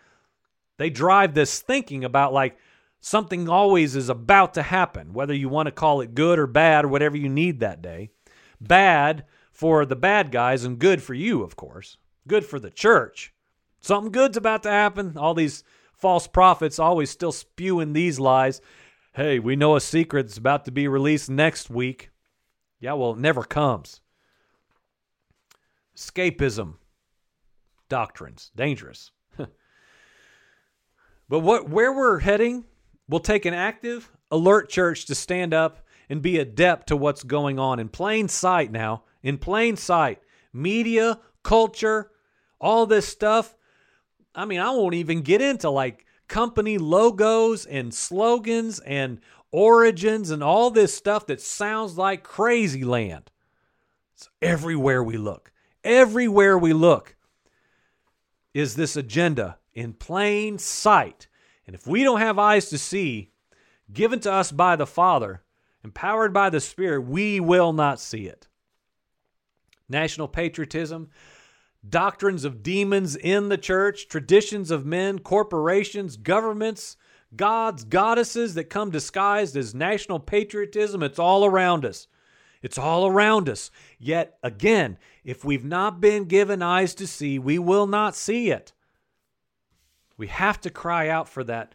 They 0.79 0.89
drive 0.89 1.35
this 1.35 1.61
thinking 1.61 2.05
about 2.05 2.33
like 2.33 2.57
something 3.01 3.51
always 3.51 3.97
is 3.97 4.09
about 4.09 4.55
to 4.55 4.63
happen, 4.63 5.13
whether 5.13 5.35
you 5.35 5.51
want 5.51 5.67
to 5.67 5.73
call 5.73 6.01
it 6.01 6.15
good 6.15 6.39
or 6.39 6.47
bad 6.47 6.87
or 6.87 6.89
whatever 6.89 7.19
you 7.19 7.29
need 7.29 7.61
that 7.61 7.83
day. 7.83 8.09
Bad 8.59 9.27
for 9.53 9.85
the 9.85 9.95
bad 9.95 10.33
guys 10.33 10.65
and 10.65 10.79
good 10.79 11.03
for 11.03 11.13
you, 11.13 11.43
of 11.43 11.55
course. 11.55 11.99
Good 12.27 12.47
for 12.47 12.59
the 12.59 12.71
church. 12.71 13.35
Something 13.83 14.11
good's 14.11 14.39
about 14.39 14.63
to 14.63 14.71
happen. 14.71 15.19
All 15.19 15.35
these 15.35 15.65
false 15.93 16.27
prophets 16.27 16.79
always 16.79 17.11
still 17.11 17.33
spewing 17.33 17.93
these 17.93 18.19
lies. 18.19 18.63
Hey, 19.17 19.39
we 19.39 19.57
know 19.57 19.77
a 19.77 19.81
secret 19.81 20.25
that's 20.25 20.37
about 20.37 20.67
to 20.67 20.71
be 20.71 20.89
released 20.89 21.31
next 21.31 21.71
week. 21.71 22.11
Yeah, 22.81 22.93
well, 22.93 23.13
it 23.13 23.19
never 23.19 23.43
comes. 23.43 24.03
Escapism 25.97 26.75
doctrines, 27.89 28.51
dangerous. 28.55 29.13
but 29.39 29.49
what 31.41 31.71
where 31.71 31.95
we're 31.95 32.19
heading 32.19 32.65
We'll 33.09 33.21
take 33.21 33.47
an 33.47 33.55
active, 33.55 34.13
alert 34.31 34.69
church 34.69 35.07
to 35.07 35.15
stand 35.15 35.55
up 35.55 35.87
and 36.11 36.21
be 36.21 36.39
adept 36.39 36.89
to 36.89 36.97
what's 36.97 37.23
going 37.23 37.59
on 37.59 37.79
in 37.79 37.89
plain 37.89 38.29
sight 38.29 38.71
now. 38.71 39.05
In 39.23 39.39
plain 39.39 39.77
sight. 39.77 40.21
Media, 40.53 41.21
culture, 41.43 42.11
all 42.61 42.85
this 42.85 43.09
stuff 43.09 43.57
I 44.37 44.45
mean, 44.45 44.61
I 44.61 44.71
won't 44.71 44.95
even 44.95 45.23
get 45.23 45.41
into 45.41 45.71
like 45.71 46.05
company 46.29 46.79
logos 46.79 47.67
and 47.67 47.93
slogans 47.95 48.81
and 48.81 49.21
origins 49.53 50.31
and 50.31 50.43
all 50.43 50.71
this 50.71 50.95
stuff 50.95 51.27
that 51.27 51.41
sounds 51.41 51.97
like 51.97 52.23
crazy 52.23 52.85
land. 52.85 53.31
It's 54.15 54.29
everywhere 54.41 55.03
we 55.03 55.17
look. 55.17 55.53
Everywhere 55.85 56.59
we 56.59 56.73
look 56.73 57.17
is 58.55 58.75
this 58.75 58.97
agenda 58.97 59.59
in 59.75 59.93
plain 59.93 60.59
sight. 60.59 61.29
And 61.67 61.75
if 61.75 61.87
we 61.87 62.03
don't 62.03 62.21
have 62.21 62.39
eyes 62.39 62.71
to 62.71 62.79
see, 62.79 63.33
given 63.93 64.21
to 64.21 64.33
us 64.33 64.51
by 64.51 64.77
the 64.77 64.87
Father, 64.87 65.43
empowered 65.85 66.33
by 66.33 66.51
the 66.51 66.61
Spirit, 66.61 67.03
we 67.03 67.39
will 67.41 67.73
not 67.73 68.01
see 68.01 68.27
it. 68.27 68.49
National 69.89 70.27
patriotism, 70.27 71.11
doctrines 71.89 72.45
of 72.45 72.63
demons 72.63 73.17
in 73.17 73.49
the 73.49 73.59
church, 73.59 74.09
traditions 74.09 74.71
of 74.71 74.87
men, 74.87 75.19
corporations, 75.19 76.17
governments, 76.17 76.97
gods, 77.35 77.85
goddesses 77.85 78.55
that 78.55 78.65
come 78.65 78.91
disguised 78.91 79.57
as 79.57 79.75
national 79.75 80.21
patriotism. 80.21 81.03
It's 81.03 81.19
all 81.19 81.45
around 81.45 81.85
us. 81.85 82.07
It's 82.63 82.79
all 82.79 83.07
around 83.07 83.49
us. 83.49 83.71
Yet 83.99 84.39
again, 84.43 84.99
if 85.25 85.45
we've 85.45 85.65
not 85.65 86.01
been 86.01 86.25
given 86.25 86.63
eyes 86.63 86.95
to 86.97 87.07
see, 87.07 87.39
we 87.39 87.59
will 87.59 87.87
not 87.87 88.17
see 88.17 88.51
it. 88.51 88.73
We 90.17 90.29
have 90.29 90.61
to 90.63 90.71
cry 90.71 91.09
out 91.09 91.29
for 91.29 91.45
that 91.45 91.75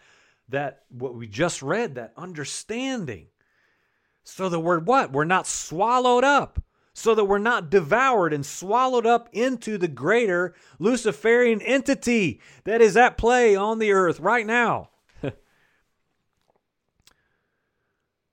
that 0.50 0.84
what 0.90 1.16
we 1.16 1.28
just 1.28 1.62
read, 1.62 1.96
that 1.96 2.14
understanding. 2.18 3.28
So 4.24 4.50
that 4.50 4.60
we're 4.60 4.80
what? 4.80 5.12
We're 5.12 5.24
not 5.24 5.48
swallowed 5.48 6.24
up 6.24 6.62
so 6.93 7.15
that 7.15 7.25
we're 7.25 7.38
not 7.38 7.69
devoured 7.69 8.34
and 8.34 8.45
swallowed 8.45 9.06
up 9.06 9.30
into 9.32 9.77
the 9.77 9.88
greater 9.88 10.54
Luciferian 10.80 11.62
entity 11.62 12.41
that 12.65 12.82
is 12.82 12.97
at 12.97 13.17
play 13.17 13.56
on 13.56 13.80
the 13.80 13.91
earth 13.91 14.19
right 14.19 14.45
now. 14.45 14.89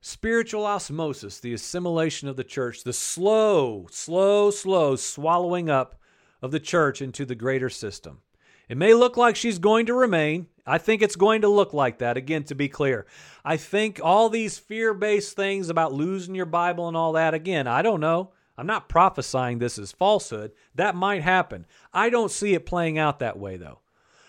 Spiritual 0.00 0.66
osmosis, 0.66 1.38
the 1.38 1.54
assimilation 1.54 2.28
of 2.28 2.36
the 2.36 2.44
church, 2.44 2.82
the 2.82 2.92
slow, 2.92 3.86
slow, 3.90 4.50
slow 4.50 4.96
swallowing 4.96 5.70
up 5.70 6.00
of 6.42 6.50
the 6.50 6.60
church 6.60 7.00
into 7.00 7.24
the 7.24 7.34
greater 7.34 7.70
system. 7.70 8.20
It 8.68 8.76
may 8.76 8.92
look 8.92 9.16
like 9.16 9.34
she's 9.36 9.58
going 9.58 9.86
to 9.86 9.94
remain. 9.94 10.48
I 10.66 10.76
think 10.76 11.00
it's 11.00 11.16
going 11.16 11.40
to 11.40 11.48
look 11.48 11.72
like 11.72 11.98
that, 11.98 12.18
again, 12.18 12.44
to 12.44 12.54
be 12.54 12.68
clear. 12.68 13.06
I 13.42 13.56
think 13.56 13.98
all 14.02 14.28
these 14.28 14.58
fear 14.58 14.92
based 14.92 15.34
things 15.34 15.70
about 15.70 15.94
losing 15.94 16.34
your 16.34 16.44
Bible 16.44 16.86
and 16.86 16.96
all 16.96 17.12
that, 17.12 17.32
again, 17.32 17.66
I 17.66 17.80
don't 17.80 18.00
know. 18.00 18.32
I'm 18.58 18.66
not 18.66 18.88
prophesying 18.88 19.60
this 19.60 19.78
as 19.78 19.92
falsehood. 19.92 20.50
That 20.74 20.96
might 20.96 21.22
happen. 21.22 21.64
I 21.92 22.10
don't 22.10 22.30
see 22.30 22.54
it 22.54 22.66
playing 22.66 22.98
out 22.98 23.20
that 23.20 23.38
way, 23.38 23.56
though. 23.56 23.78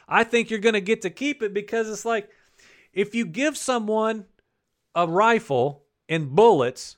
I 0.08 0.24
think 0.24 0.50
you're 0.50 0.60
going 0.60 0.74
to 0.74 0.82
get 0.82 1.02
to 1.02 1.10
keep 1.10 1.42
it 1.42 1.52
because 1.52 1.90
it's 1.90 2.06
like 2.06 2.30
if 2.94 3.16
you 3.16 3.26
give 3.26 3.58
someone 3.58 4.26
a 4.94 5.08
rifle 5.08 5.84
and 6.08 6.36
bullets, 6.36 6.98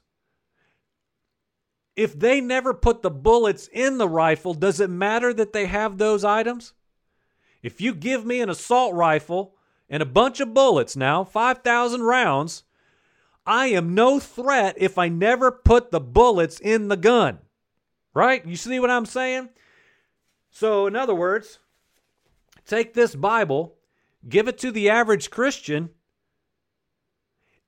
if 1.95 2.19
they 2.19 2.41
never 2.41 2.73
put 2.73 3.01
the 3.01 3.11
bullets 3.11 3.69
in 3.71 3.97
the 3.97 4.09
rifle, 4.09 4.53
does 4.53 4.81
it 4.81 4.89
matter 4.89 5.33
that 5.33 5.53
they 5.53 5.67
have 5.67 5.97
those 5.97 6.25
items? 6.25 6.73
If 7.63 7.79
you 7.79 7.93
give 7.93 8.25
me 8.25 8.41
an 8.41 8.49
assault 8.49 8.93
rifle 8.93 9.55
and 9.89 10.03
a 10.03 10.05
bunch 10.05 10.41
of 10.41 10.53
bullets 10.53 10.97
now, 10.97 11.23
5,000 11.23 12.01
rounds, 12.01 12.63
I 13.45 13.67
am 13.67 13.95
no 13.95 14.19
threat 14.19 14.75
if 14.77 14.97
I 14.97 15.08
never 15.10 15.51
put 15.51 15.91
the 15.91 15.99
bullets 15.99 16.60
in 16.60 16.88
the 16.88 16.97
gun. 16.97 17.39
Right? 18.13 18.45
You 18.45 18.56
see 18.56 18.80
what 18.80 18.89
I'm 18.89 19.06
saying? 19.06 19.49
So, 20.49 20.86
in 20.86 20.95
other 20.95 21.15
words, 21.15 21.60
take 22.65 22.93
this 22.93 23.15
Bible, 23.15 23.75
give 24.27 24.47
it 24.47 24.58
to 24.60 24.71
the 24.71 24.89
average 24.89 25.30
Christian. 25.30 25.91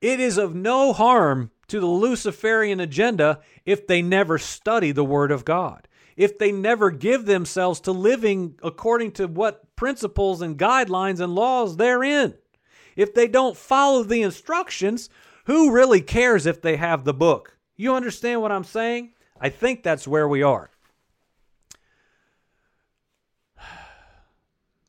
It 0.00 0.20
is 0.20 0.36
of 0.36 0.54
no 0.54 0.92
harm 0.92 1.50
to 1.68 1.80
the 1.80 1.86
Luciferian 1.86 2.78
agenda 2.78 3.40
if 3.64 3.86
they 3.86 4.02
never 4.02 4.36
study 4.36 4.92
the 4.92 5.04
Word 5.04 5.30
of 5.30 5.46
God. 5.46 5.88
if 6.16 6.38
they 6.38 6.52
never 6.52 6.90
give 6.90 7.26
themselves 7.26 7.80
to 7.80 7.92
living 7.92 8.54
according 8.62 9.12
to 9.12 9.26
what 9.26 9.74
principles 9.76 10.42
and 10.42 10.58
guidelines 10.58 11.20
and 11.20 11.34
laws 11.34 11.76
they're 11.76 12.04
in. 12.04 12.34
If 12.96 13.14
they 13.14 13.26
don't 13.26 13.56
follow 13.56 14.04
the 14.04 14.22
instructions, 14.22 15.08
who 15.44 15.72
really 15.72 16.00
cares 16.00 16.46
if 16.46 16.60
they 16.62 16.76
have 16.76 17.04
the 17.04 17.14
book? 17.14 17.58
You 17.76 17.94
understand 17.94 18.42
what 18.42 18.52
I'm 18.52 18.64
saying? 18.64 19.12
I 19.40 19.48
think 19.48 19.82
that's 19.82 20.08
where 20.08 20.28
we 20.28 20.42
are. 20.42 20.70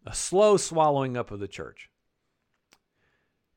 A 0.06 0.13
slow 0.13 0.58
swallowing 0.58 1.18
up 1.18 1.32
of 1.32 1.39
the 1.39 1.48
church. 1.48 1.89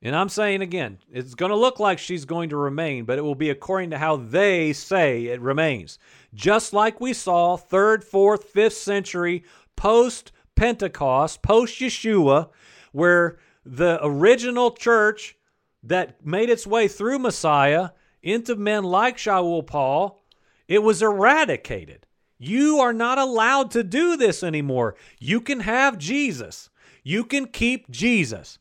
And 0.01 0.15
I'm 0.15 0.29
saying 0.29 0.61
again, 0.61 0.99
it's 1.11 1.35
going 1.35 1.49
to 1.51 1.57
look 1.57 1.79
like 1.79 1.99
she's 1.99 2.23
going 2.23 2.49
to 2.49 2.57
remain, 2.57 3.03
but 3.03 3.17
it 3.17 3.21
will 3.21 3.35
be 3.35 3.49
according 3.49 3.89
to 3.89 3.97
how 3.97 4.15
they 4.15 4.71
say 4.71 5.25
it 5.25 5.41
remains. 5.41 5.99
Just 6.33 6.71
like 6.71 7.01
we 7.01 7.11
saw 7.11 7.57
third, 7.57 8.03
fourth, 8.03 8.45
fifth 8.45 8.77
century 8.77 9.43
post 9.75 10.31
Pentecost, 10.55 11.41
post 11.41 11.79
Yeshua, 11.79 12.49
where 12.91 13.39
the 13.65 13.99
original 14.01 14.71
church 14.71 15.37
that 15.83 16.25
made 16.25 16.49
its 16.49 16.67
way 16.67 16.87
through 16.87 17.19
Messiah 17.19 17.89
into 18.21 18.55
men 18.55 18.83
like 18.83 19.17
Shaul 19.17 19.65
Paul, 19.65 20.21
it 20.67 20.83
was 20.83 21.01
eradicated. 21.01 22.05
You 22.37 22.79
are 22.79 22.93
not 22.93 23.17
allowed 23.17 23.71
to 23.71 23.83
do 23.83 24.15
this 24.15 24.43
anymore. 24.43 24.95
You 25.19 25.41
can 25.41 25.61
have 25.61 25.97
Jesus. 25.97 26.69
You 27.03 27.23
can 27.23 27.47
keep 27.47 27.89
Jesus 27.89 28.59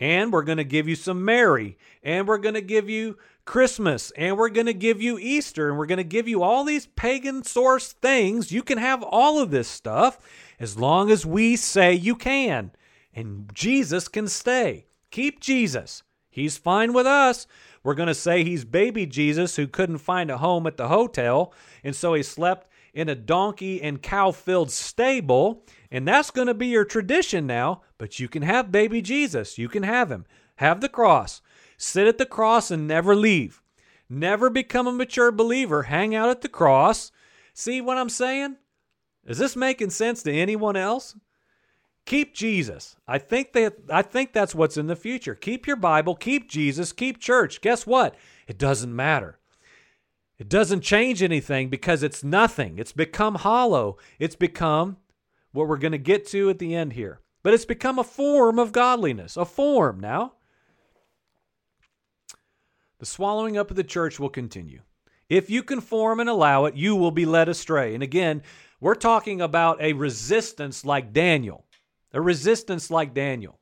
and 0.00 0.32
we're 0.32 0.42
going 0.42 0.58
to 0.58 0.64
give 0.64 0.88
you 0.88 0.96
some 0.96 1.24
Mary, 1.24 1.78
and 2.02 2.26
we're 2.26 2.38
going 2.38 2.54
to 2.54 2.60
give 2.60 2.90
you 2.90 3.16
Christmas, 3.44 4.10
and 4.16 4.36
we're 4.36 4.48
going 4.48 4.66
to 4.66 4.74
give 4.74 5.00
you 5.00 5.18
Easter, 5.18 5.68
and 5.68 5.78
we're 5.78 5.86
going 5.86 5.98
to 5.98 6.04
give 6.04 6.26
you 6.26 6.42
all 6.42 6.64
these 6.64 6.86
pagan 6.86 7.44
source 7.44 7.92
things. 7.92 8.52
You 8.52 8.62
can 8.62 8.78
have 8.78 9.02
all 9.02 9.40
of 9.40 9.50
this 9.50 9.68
stuff 9.68 10.18
as 10.58 10.78
long 10.78 11.10
as 11.10 11.24
we 11.24 11.56
say 11.56 11.94
you 11.94 12.16
can, 12.16 12.72
and 13.14 13.50
Jesus 13.54 14.08
can 14.08 14.26
stay. 14.26 14.86
Keep 15.10 15.40
Jesus. 15.40 16.02
He's 16.34 16.56
fine 16.56 16.92
with 16.92 17.06
us. 17.06 17.46
We're 17.84 17.94
going 17.94 18.08
to 18.08 18.14
say 18.14 18.42
he's 18.42 18.64
baby 18.64 19.06
Jesus 19.06 19.54
who 19.54 19.68
couldn't 19.68 19.98
find 19.98 20.32
a 20.32 20.38
home 20.38 20.66
at 20.66 20.76
the 20.76 20.88
hotel, 20.88 21.52
and 21.84 21.94
so 21.94 22.14
he 22.14 22.24
slept 22.24 22.68
in 22.92 23.08
a 23.08 23.14
donkey 23.14 23.80
and 23.80 24.02
cow 24.02 24.32
filled 24.32 24.72
stable. 24.72 25.64
And 25.92 26.08
that's 26.08 26.32
going 26.32 26.48
to 26.48 26.54
be 26.54 26.66
your 26.66 26.84
tradition 26.84 27.46
now, 27.46 27.82
but 27.98 28.18
you 28.18 28.26
can 28.26 28.42
have 28.42 28.72
baby 28.72 29.00
Jesus. 29.00 29.58
You 29.58 29.68
can 29.68 29.84
have 29.84 30.10
him. 30.10 30.26
Have 30.56 30.80
the 30.80 30.88
cross. 30.88 31.40
Sit 31.76 32.08
at 32.08 32.18
the 32.18 32.26
cross 32.26 32.68
and 32.72 32.88
never 32.88 33.14
leave. 33.14 33.62
Never 34.10 34.50
become 34.50 34.88
a 34.88 34.92
mature 34.92 35.30
believer. 35.30 35.84
Hang 35.84 36.16
out 36.16 36.30
at 36.30 36.40
the 36.40 36.48
cross. 36.48 37.12
See 37.52 37.80
what 37.80 37.96
I'm 37.96 38.08
saying? 38.08 38.56
Is 39.24 39.38
this 39.38 39.54
making 39.54 39.90
sense 39.90 40.24
to 40.24 40.32
anyone 40.32 40.74
else? 40.74 41.14
Keep 42.06 42.34
Jesus. 42.34 42.96
I 43.08 43.18
think 43.18 43.52
that 43.54 43.76
I 43.88 44.02
think 44.02 44.32
that's 44.32 44.54
what's 44.54 44.76
in 44.76 44.88
the 44.88 44.96
future. 44.96 45.34
Keep 45.34 45.66
your 45.66 45.76
Bible, 45.76 46.14
keep 46.14 46.50
Jesus, 46.50 46.92
keep 46.92 47.18
church. 47.18 47.60
Guess 47.60 47.86
what? 47.86 48.14
It 48.46 48.58
doesn't 48.58 48.94
matter. 48.94 49.38
It 50.38 50.48
doesn't 50.48 50.82
change 50.82 51.22
anything 51.22 51.68
because 51.70 52.02
it's 52.02 52.24
nothing. 52.24 52.78
It's 52.78 52.92
become 52.92 53.36
hollow. 53.36 53.96
It's 54.18 54.36
become 54.36 54.98
what 55.52 55.68
we're 55.68 55.78
going 55.78 55.92
to 55.92 55.98
get 55.98 56.26
to 56.28 56.50
at 56.50 56.58
the 56.58 56.74
end 56.74 56.94
here. 56.94 57.20
But 57.42 57.54
it's 57.54 57.64
become 57.64 57.98
a 57.98 58.04
form 58.04 58.58
of 58.58 58.72
godliness, 58.72 59.36
a 59.36 59.44
form 59.44 60.00
now. 60.00 60.32
The 62.98 63.06
swallowing 63.06 63.56
up 63.56 63.70
of 63.70 63.76
the 63.76 63.84
church 63.84 64.18
will 64.18 64.28
continue. 64.28 64.80
If 65.28 65.50
you 65.50 65.62
conform 65.62 66.20
and 66.20 66.28
allow 66.28 66.64
it, 66.64 66.74
you 66.74 66.96
will 66.96 67.10
be 67.10 67.26
led 67.26 67.48
astray. 67.48 67.94
And 67.94 68.02
again, 68.02 68.42
we're 68.80 68.94
talking 68.94 69.40
about 69.40 69.80
a 69.80 69.92
resistance 69.92 70.84
like 70.84 71.12
Daniel, 71.12 71.63
a 72.14 72.20
resistance 72.20 72.90
like 72.90 73.12
Daniel. 73.12 73.58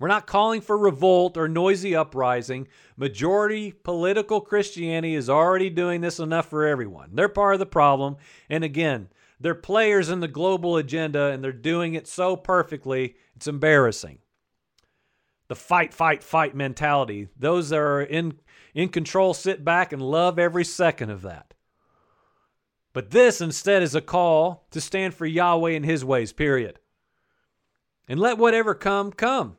We're 0.00 0.08
not 0.08 0.26
calling 0.26 0.62
for 0.62 0.76
revolt 0.76 1.36
or 1.36 1.46
noisy 1.46 1.94
uprising. 1.94 2.66
Majority 2.96 3.70
political 3.70 4.40
Christianity 4.40 5.14
is 5.14 5.30
already 5.30 5.70
doing 5.70 6.00
this 6.00 6.18
enough 6.18 6.50
for 6.50 6.66
everyone. 6.66 7.10
They're 7.12 7.28
part 7.28 7.54
of 7.54 7.60
the 7.60 7.66
problem. 7.66 8.16
And 8.50 8.64
again, 8.64 9.10
they're 9.38 9.54
players 9.54 10.08
in 10.08 10.18
the 10.18 10.26
global 10.26 10.76
agenda 10.76 11.26
and 11.26 11.44
they're 11.44 11.52
doing 11.52 11.94
it 11.94 12.08
so 12.08 12.34
perfectly, 12.34 13.14
it's 13.36 13.46
embarrassing. 13.46 14.18
The 15.46 15.54
fight, 15.54 15.94
fight, 15.94 16.24
fight 16.24 16.56
mentality. 16.56 17.28
Those 17.38 17.68
that 17.68 17.78
are 17.78 18.00
in, 18.00 18.40
in 18.74 18.88
control 18.88 19.34
sit 19.34 19.64
back 19.64 19.92
and 19.92 20.02
love 20.02 20.38
every 20.38 20.64
second 20.64 21.10
of 21.10 21.22
that. 21.22 21.54
But 22.92 23.10
this 23.10 23.40
instead 23.40 23.82
is 23.82 23.94
a 23.94 24.00
call 24.00 24.66
to 24.70 24.80
stand 24.80 25.14
for 25.14 25.26
Yahweh 25.26 25.72
and 25.72 25.84
his 25.84 26.04
ways, 26.04 26.32
period. 26.32 26.78
And 28.08 28.18
let 28.20 28.38
whatever 28.38 28.74
come, 28.74 29.12
come 29.12 29.56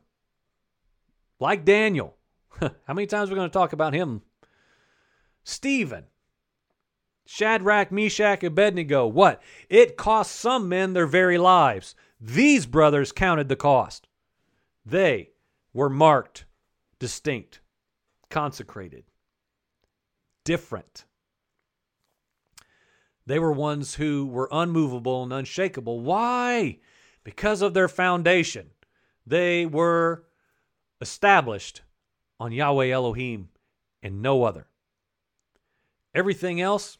like 1.40 1.64
Daniel. 1.64 2.16
How 2.60 2.94
many 2.94 3.06
times 3.06 3.28
are 3.28 3.34
we 3.34 3.36
going 3.36 3.50
to 3.50 3.52
talk 3.52 3.72
about 3.72 3.94
him? 3.94 4.22
Stephen. 5.44 6.04
Shadrach, 7.26 7.90
Meshach, 7.90 8.42
Abednego. 8.42 9.06
What? 9.06 9.42
It 9.68 9.96
cost 9.96 10.32
some 10.36 10.68
men 10.68 10.92
their 10.92 11.06
very 11.06 11.38
lives. 11.38 11.94
These 12.20 12.66
brothers 12.66 13.12
counted 13.12 13.48
the 13.48 13.56
cost. 13.56 14.08
They 14.84 15.30
were 15.72 15.88
marked, 15.88 16.44
distinct, 16.98 17.60
consecrated, 18.30 19.04
different. 20.44 21.04
They 23.26 23.38
were 23.38 23.52
ones 23.52 23.94
who 23.94 24.26
were 24.26 24.48
unmovable 24.52 25.22
and 25.22 25.32
unshakable. 25.32 26.00
Why? 26.00 26.78
Because 27.24 27.62
of 27.62 27.74
their 27.74 27.88
foundation. 27.88 28.70
They 29.26 29.64
were 29.64 30.24
established 31.00 31.82
on 32.38 32.52
Yahweh 32.52 32.90
Elohim 32.90 33.48
and 34.02 34.20
no 34.22 34.44
other. 34.44 34.66
Everything 36.14 36.60
else, 36.60 36.98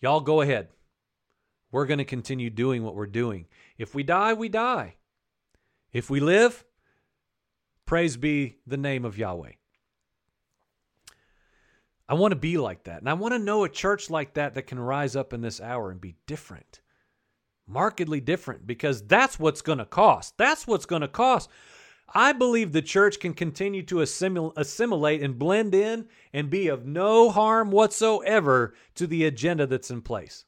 y'all 0.00 0.20
go 0.20 0.40
ahead. 0.40 0.68
We're 1.72 1.86
going 1.86 1.98
to 1.98 2.04
continue 2.04 2.50
doing 2.50 2.82
what 2.82 2.94
we're 2.94 3.06
doing. 3.06 3.46
If 3.78 3.94
we 3.94 4.02
die, 4.02 4.32
we 4.34 4.48
die. 4.48 4.94
If 5.92 6.08
we 6.08 6.20
live, 6.20 6.64
praise 7.86 8.16
be 8.16 8.56
the 8.66 8.76
name 8.76 9.04
of 9.04 9.18
Yahweh. 9.18 9.52
I 12.08 12.14
want 12.14 12.32
to 12.32 12.36
be 12.36 12.58
like 12.58 12.84
that. 12.84 13.00
And 13.00 13.08
I 13.08 13.14
want 13.14 13.34
to 13.34 13.38
know 13.38 13.62
a 13.64 13.68
church 13.68 14.10
like 14.10 14.34
that 14.34 14.54
that 14.54 14.66
can 14.66 14.80
rise 14.80 15.14
up 15.14 15.32
in 15.32 15.42
this 15.42 15.60
hour 15.60 15.90
and 15.90 16.00
be 16.00 16.16
different. 16.26 16.80
Markedly 17.70 18.20
different 18.20 18.66
because 18.66 19.06
that's 19.06 19.38
what's 19.38 19.62
going 19.62 19.78
to 19.78 19.84
cost. 19.84 20.36
That's 20.36 20.66
what's 20.66 20.86
going 20.86 21.02
to 21.02 21.08
cost. 21.08 21.48
I 22.12 22.32
believe 22.32 22.72
the 22.72 22.82
church 22.82 23.20
can 23.20 23.32
continue 23.32 23.84
to 23.84 23.96
assimil- 23.96 24.52
assimilate 24.56 25.22
and 25.22 25.38
blend 25.38 25.72
in 25.72 26.08
and 26.32 26.50
be 26.50 26.66
of 26.66 26.84
no 26.84 27.30
harm 27.30 27.70
whatsoever 27.70 28.74
to 28.96 29.06
the 29.06 29.24
agenda 29.24 29.68
that's 29.68 29.90
in 29.90 30.02
place. 30.02 30.44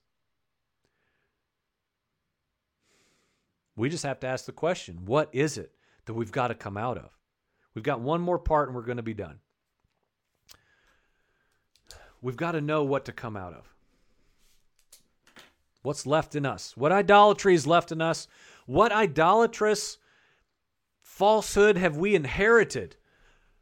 We 3.77 3.89
just 3.89 4.03
have 4.03 4.19
to 4.21 4.27
ask 4.27 4.45
the 4.45 4.53
question 4.53 5.05
what 5.07 5.29
is 5.33 5.57
it 5.57 5.73
that 6.07 6.15
we've 6.15 6.33
got 6.33 6.49
to 6.49 6.55
come 6.55 6.77
out 6.77 6.99
of? 6.99 7.17
We've 7.75 7.85
got 7.85 8.01
one 8.01 8.21
more 8.21 8.39
part 8.39 8.69
and 8.69 8.75
we're 8.75 8.83
going 8.83 8.97
to 8.97 9.03
be 9.03 9.15
done. 9.15 9.39
We've 12.21 12.37
got 12.37 12.53
to 12.53 12.61
know 12.61 12.83
what 12.83 13.05
to 13.05 13.13
come 13.13 13.37
out 13.37 13.53
of. 13.53 13.73
What's 15.83 16.07
left 16.07 16.35
in 16.35 16.47
us? 16.47 16.77
What 16.77 16.92
idolatry 16.92 17.55
is 17.55 17.66
left 17.66 17.92
in 17.92 18.01
us? 18.01 18.29
What 18.66 18.92
idolatrous 18.92 19.99
falsehood 21.03 21.77
have 21.77 21.97
we 21.97 22.14
inherited 22.14 22.97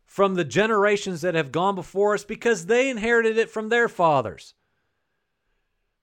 from 0.04 0.34
the 0.34 0.44
generations 0.44 1.22
that 1.22 1.34
have 1.34 1.52
gone 1.52 1.74
before 1.74 2.14
us 2.14 2.24
because 2.24 2.66
they 2.66 2.90
inherited 2.90 3.38
it 3.38 3.50
from 3.50 3.68
their 3.68 3.88
fathers? 3.88 4.54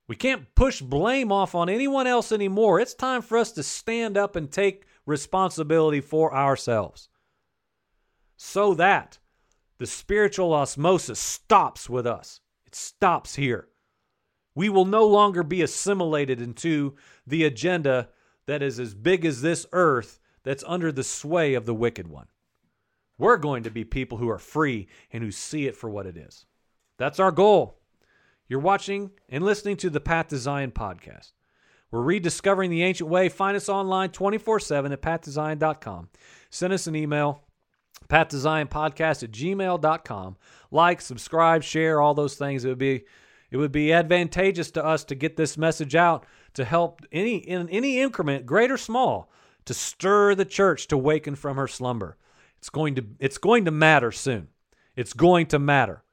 We 0.07 0.15
can't 0.15 0.55
push 0.55 0.81
blame 0.81 1.31
off 1.31 1.53
on 1.53 1.69
anyone 1.69 2.07
else 2.07 2.31
anymore. 2.31 2.79
It's 2.79 2.93
time 2.93 3.21
for 3.21 3.37
us 3.37 3.51
to 3.53 3.63
stand 3.63 4.17
up 4.17 4.35
and 4.35 4.51
take 4.51 4.85
responsibility 5.05 6.01
for 6.01 6.33
ourselves 6.33 7.09
so 8.37 8.73
that 8.75 9.17
the 9.79 9.85
spiritual 9.85 10.53
osmosis 10.53 11.19
stops 11.19 11.89
with 11.89 12.07
us. 12.07 12.39
It 12.65 12.75
stops 12.75 13.35
here. 13.35 13.67
We 14.57 14.69
will 14.69 14.85
no 14.85 15.05
longer 15.05 15.43
be 15.43 15.61
assimilated 15.61 16.41
into 16.41 16.95
the 17.27 17.43
agenda 17.43 18.09
that 18.47 18.63
is 18.63 18.79
as 18.79 18.95
big 18.95 19.23
as 19.23 19.43
this 19.43 19.67
earth 19.71 20.19
that's 20.41 20.63
under 20.65 20.91
the 20.91 21.03
sway 21.03 21.53
of 21.53 21.67
the 21.67 21.75
wicked 21.75 22.07
one. 22.07 22.25
We're 23.19 23.37
going 23.37 23.61
to 23.65 23.69
be 23.69 23.83
people 23.83 24.17
who 24.17 24.27
are 24.29 24.39
free 24.39 24.87
and 25.13 25.23
who 25.23 25.29
see 25.29 25.67
it 25.67 25.77
for 25.77 25.91
what 25.91 26.07
it 26.07 26.17
is. 26.17 26.47
That's 26.97 27.19
our 27.19 27.31
goal. 27.31 27.77
You're 28.47 28.59
watching 28.59 29.11
and 29.29 29.45
listening 29.45 29.77
to 29.77 29.91
the 29.91 29.99
Path 29.99 30.29
to 30.29 30.37
Zion 30.37 30.71
podcast. 30.71 31.33
We're 31.91 32.01
rediscovering 32.01 32.71
the 32.71 32.81
ancient 32.81 33.11
way. 33.11 33.29
Find 33.29 33.55
us 33.55 33.69
online 33.69 34.09
24 34.09 34.59
7 34.59 34.91
at 34.91 35.03
pathtozion.com. 35.03 36.09
Send 36.49 36.73
us 36.73 36.87
an 36.87 36.95
email, 36.95 37.43
pathtozionpodcast 38.09 39.21
at 39.21 39.29
gmail.com. 39.29 40.37
Like, 40.71 41.01
subscribe, 41.01 41.61
share, 41.61 42.01
all 42.01 42.15
those 42.15 42.33
things. 42.37 42.65
It 42.65 42.69
would 42.69 42.79
be 42.79 43.03
It 43.49 43.57
would 43.57 43.71
be 43.71 43.93
advantageous 43.93 44.71
to 44.71 44.85
us 44.85 45.03
to 45.05 45.15
get 45.15 45.37
this 45.37 45.57
message 45.57 45.95
out 45.95 46.25
to 46.53 46.65
help 46.65 47.01
any 47.11 47.37
in 47.37 47.69
any 47.69 47.99
increment, 47.99 48.45
great 48.45 48.71
or 48.71 48.77
small, 48.77 49.31
to 49.65 49.73
stir 49.73 50.35
the 50.35 50.45
church 50.45 50.87
to 50.87 50.97
waken 50.97 51.35
from 51.35 51.57
her 51.57 51.67
slumber. 51.67 52.17
It's 52.57 52.69
going 52.69 52.95
to 52.95 53.05
it's 53.19 53.37
going 53.37 53.65
to 53.65 53.71
matter 53.71 54.11
soon. 54.11 54.49
It's 54.95 55.13
going 55.13 55.45
to 55.47 55.59
matter. 55.59 56.03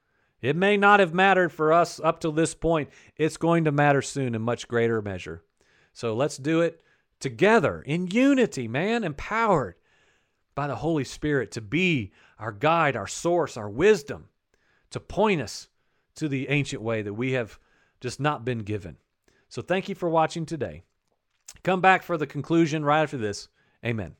It 0.40 0.56
may 0.56 0.76
not 0.76 1.00
have 1.00 1.14
mattered 1.14 1.52
for 1.52 1.72
us 1.72 1.98
up 1.98 2.20
to 2.20 2.30
this 2.30 2.54
point. 2.54 2.90
It's 3.16 3.38
going 3.38 3.64
to 3.64 3.72
matter 3.72 4.02
soon 4.02 4.34
in 4.34 4.42
much 4.42 4.68
greater 4.68 5.00
measure. 5.00 5.42
So 5.94 6.14
let's 6.14 6.36
do 6.36 6.60
it 6.60 6.82
together 7.18 7.80
in 7.80 8.08
unity, 8.08 8.68
man, 8.68 9.04
empowered 9.04 9.76
by 10.54 10.66
the 10.66 10.76
Holy 10.76 11.04
Spirit 11.04 11.50
to 11.52 11.62
be 11.62 12.12
our 12.38 12.52
guide, 12.52 12.94
our 12.94 13.06
source, 13.06 13.56
our 13.56 13.70
wisdom, 13.70 14.28
to 14.90 15.00
point 15.00 15.40
us 15.40 15.68
to 16.16 16.28
the 16.28 16.48
ancient 16.48 16.82
way 16.82 17.02
that 17.02 17.14
we 17.14 17.32
have 17.32 17.58
just 18.00 18.20
not 18.20 18.44
been 18.44 18.60
given. 18.60 18.96
So 19.48 19.62
thank 19.62 19.88
you 19.88 19.94
for 19.94 20.08
watching 20.08 20.46
today. 20.46 20.82
Come 21.62 21.80
back 21.80 22.02
for 22.02 22.16
the 22.16 22.26
conclusion 22.26 22.84
right 22.84 23.02
after 23.02 23.16
this. 23.16 23.48
Amen. 23.84 24.16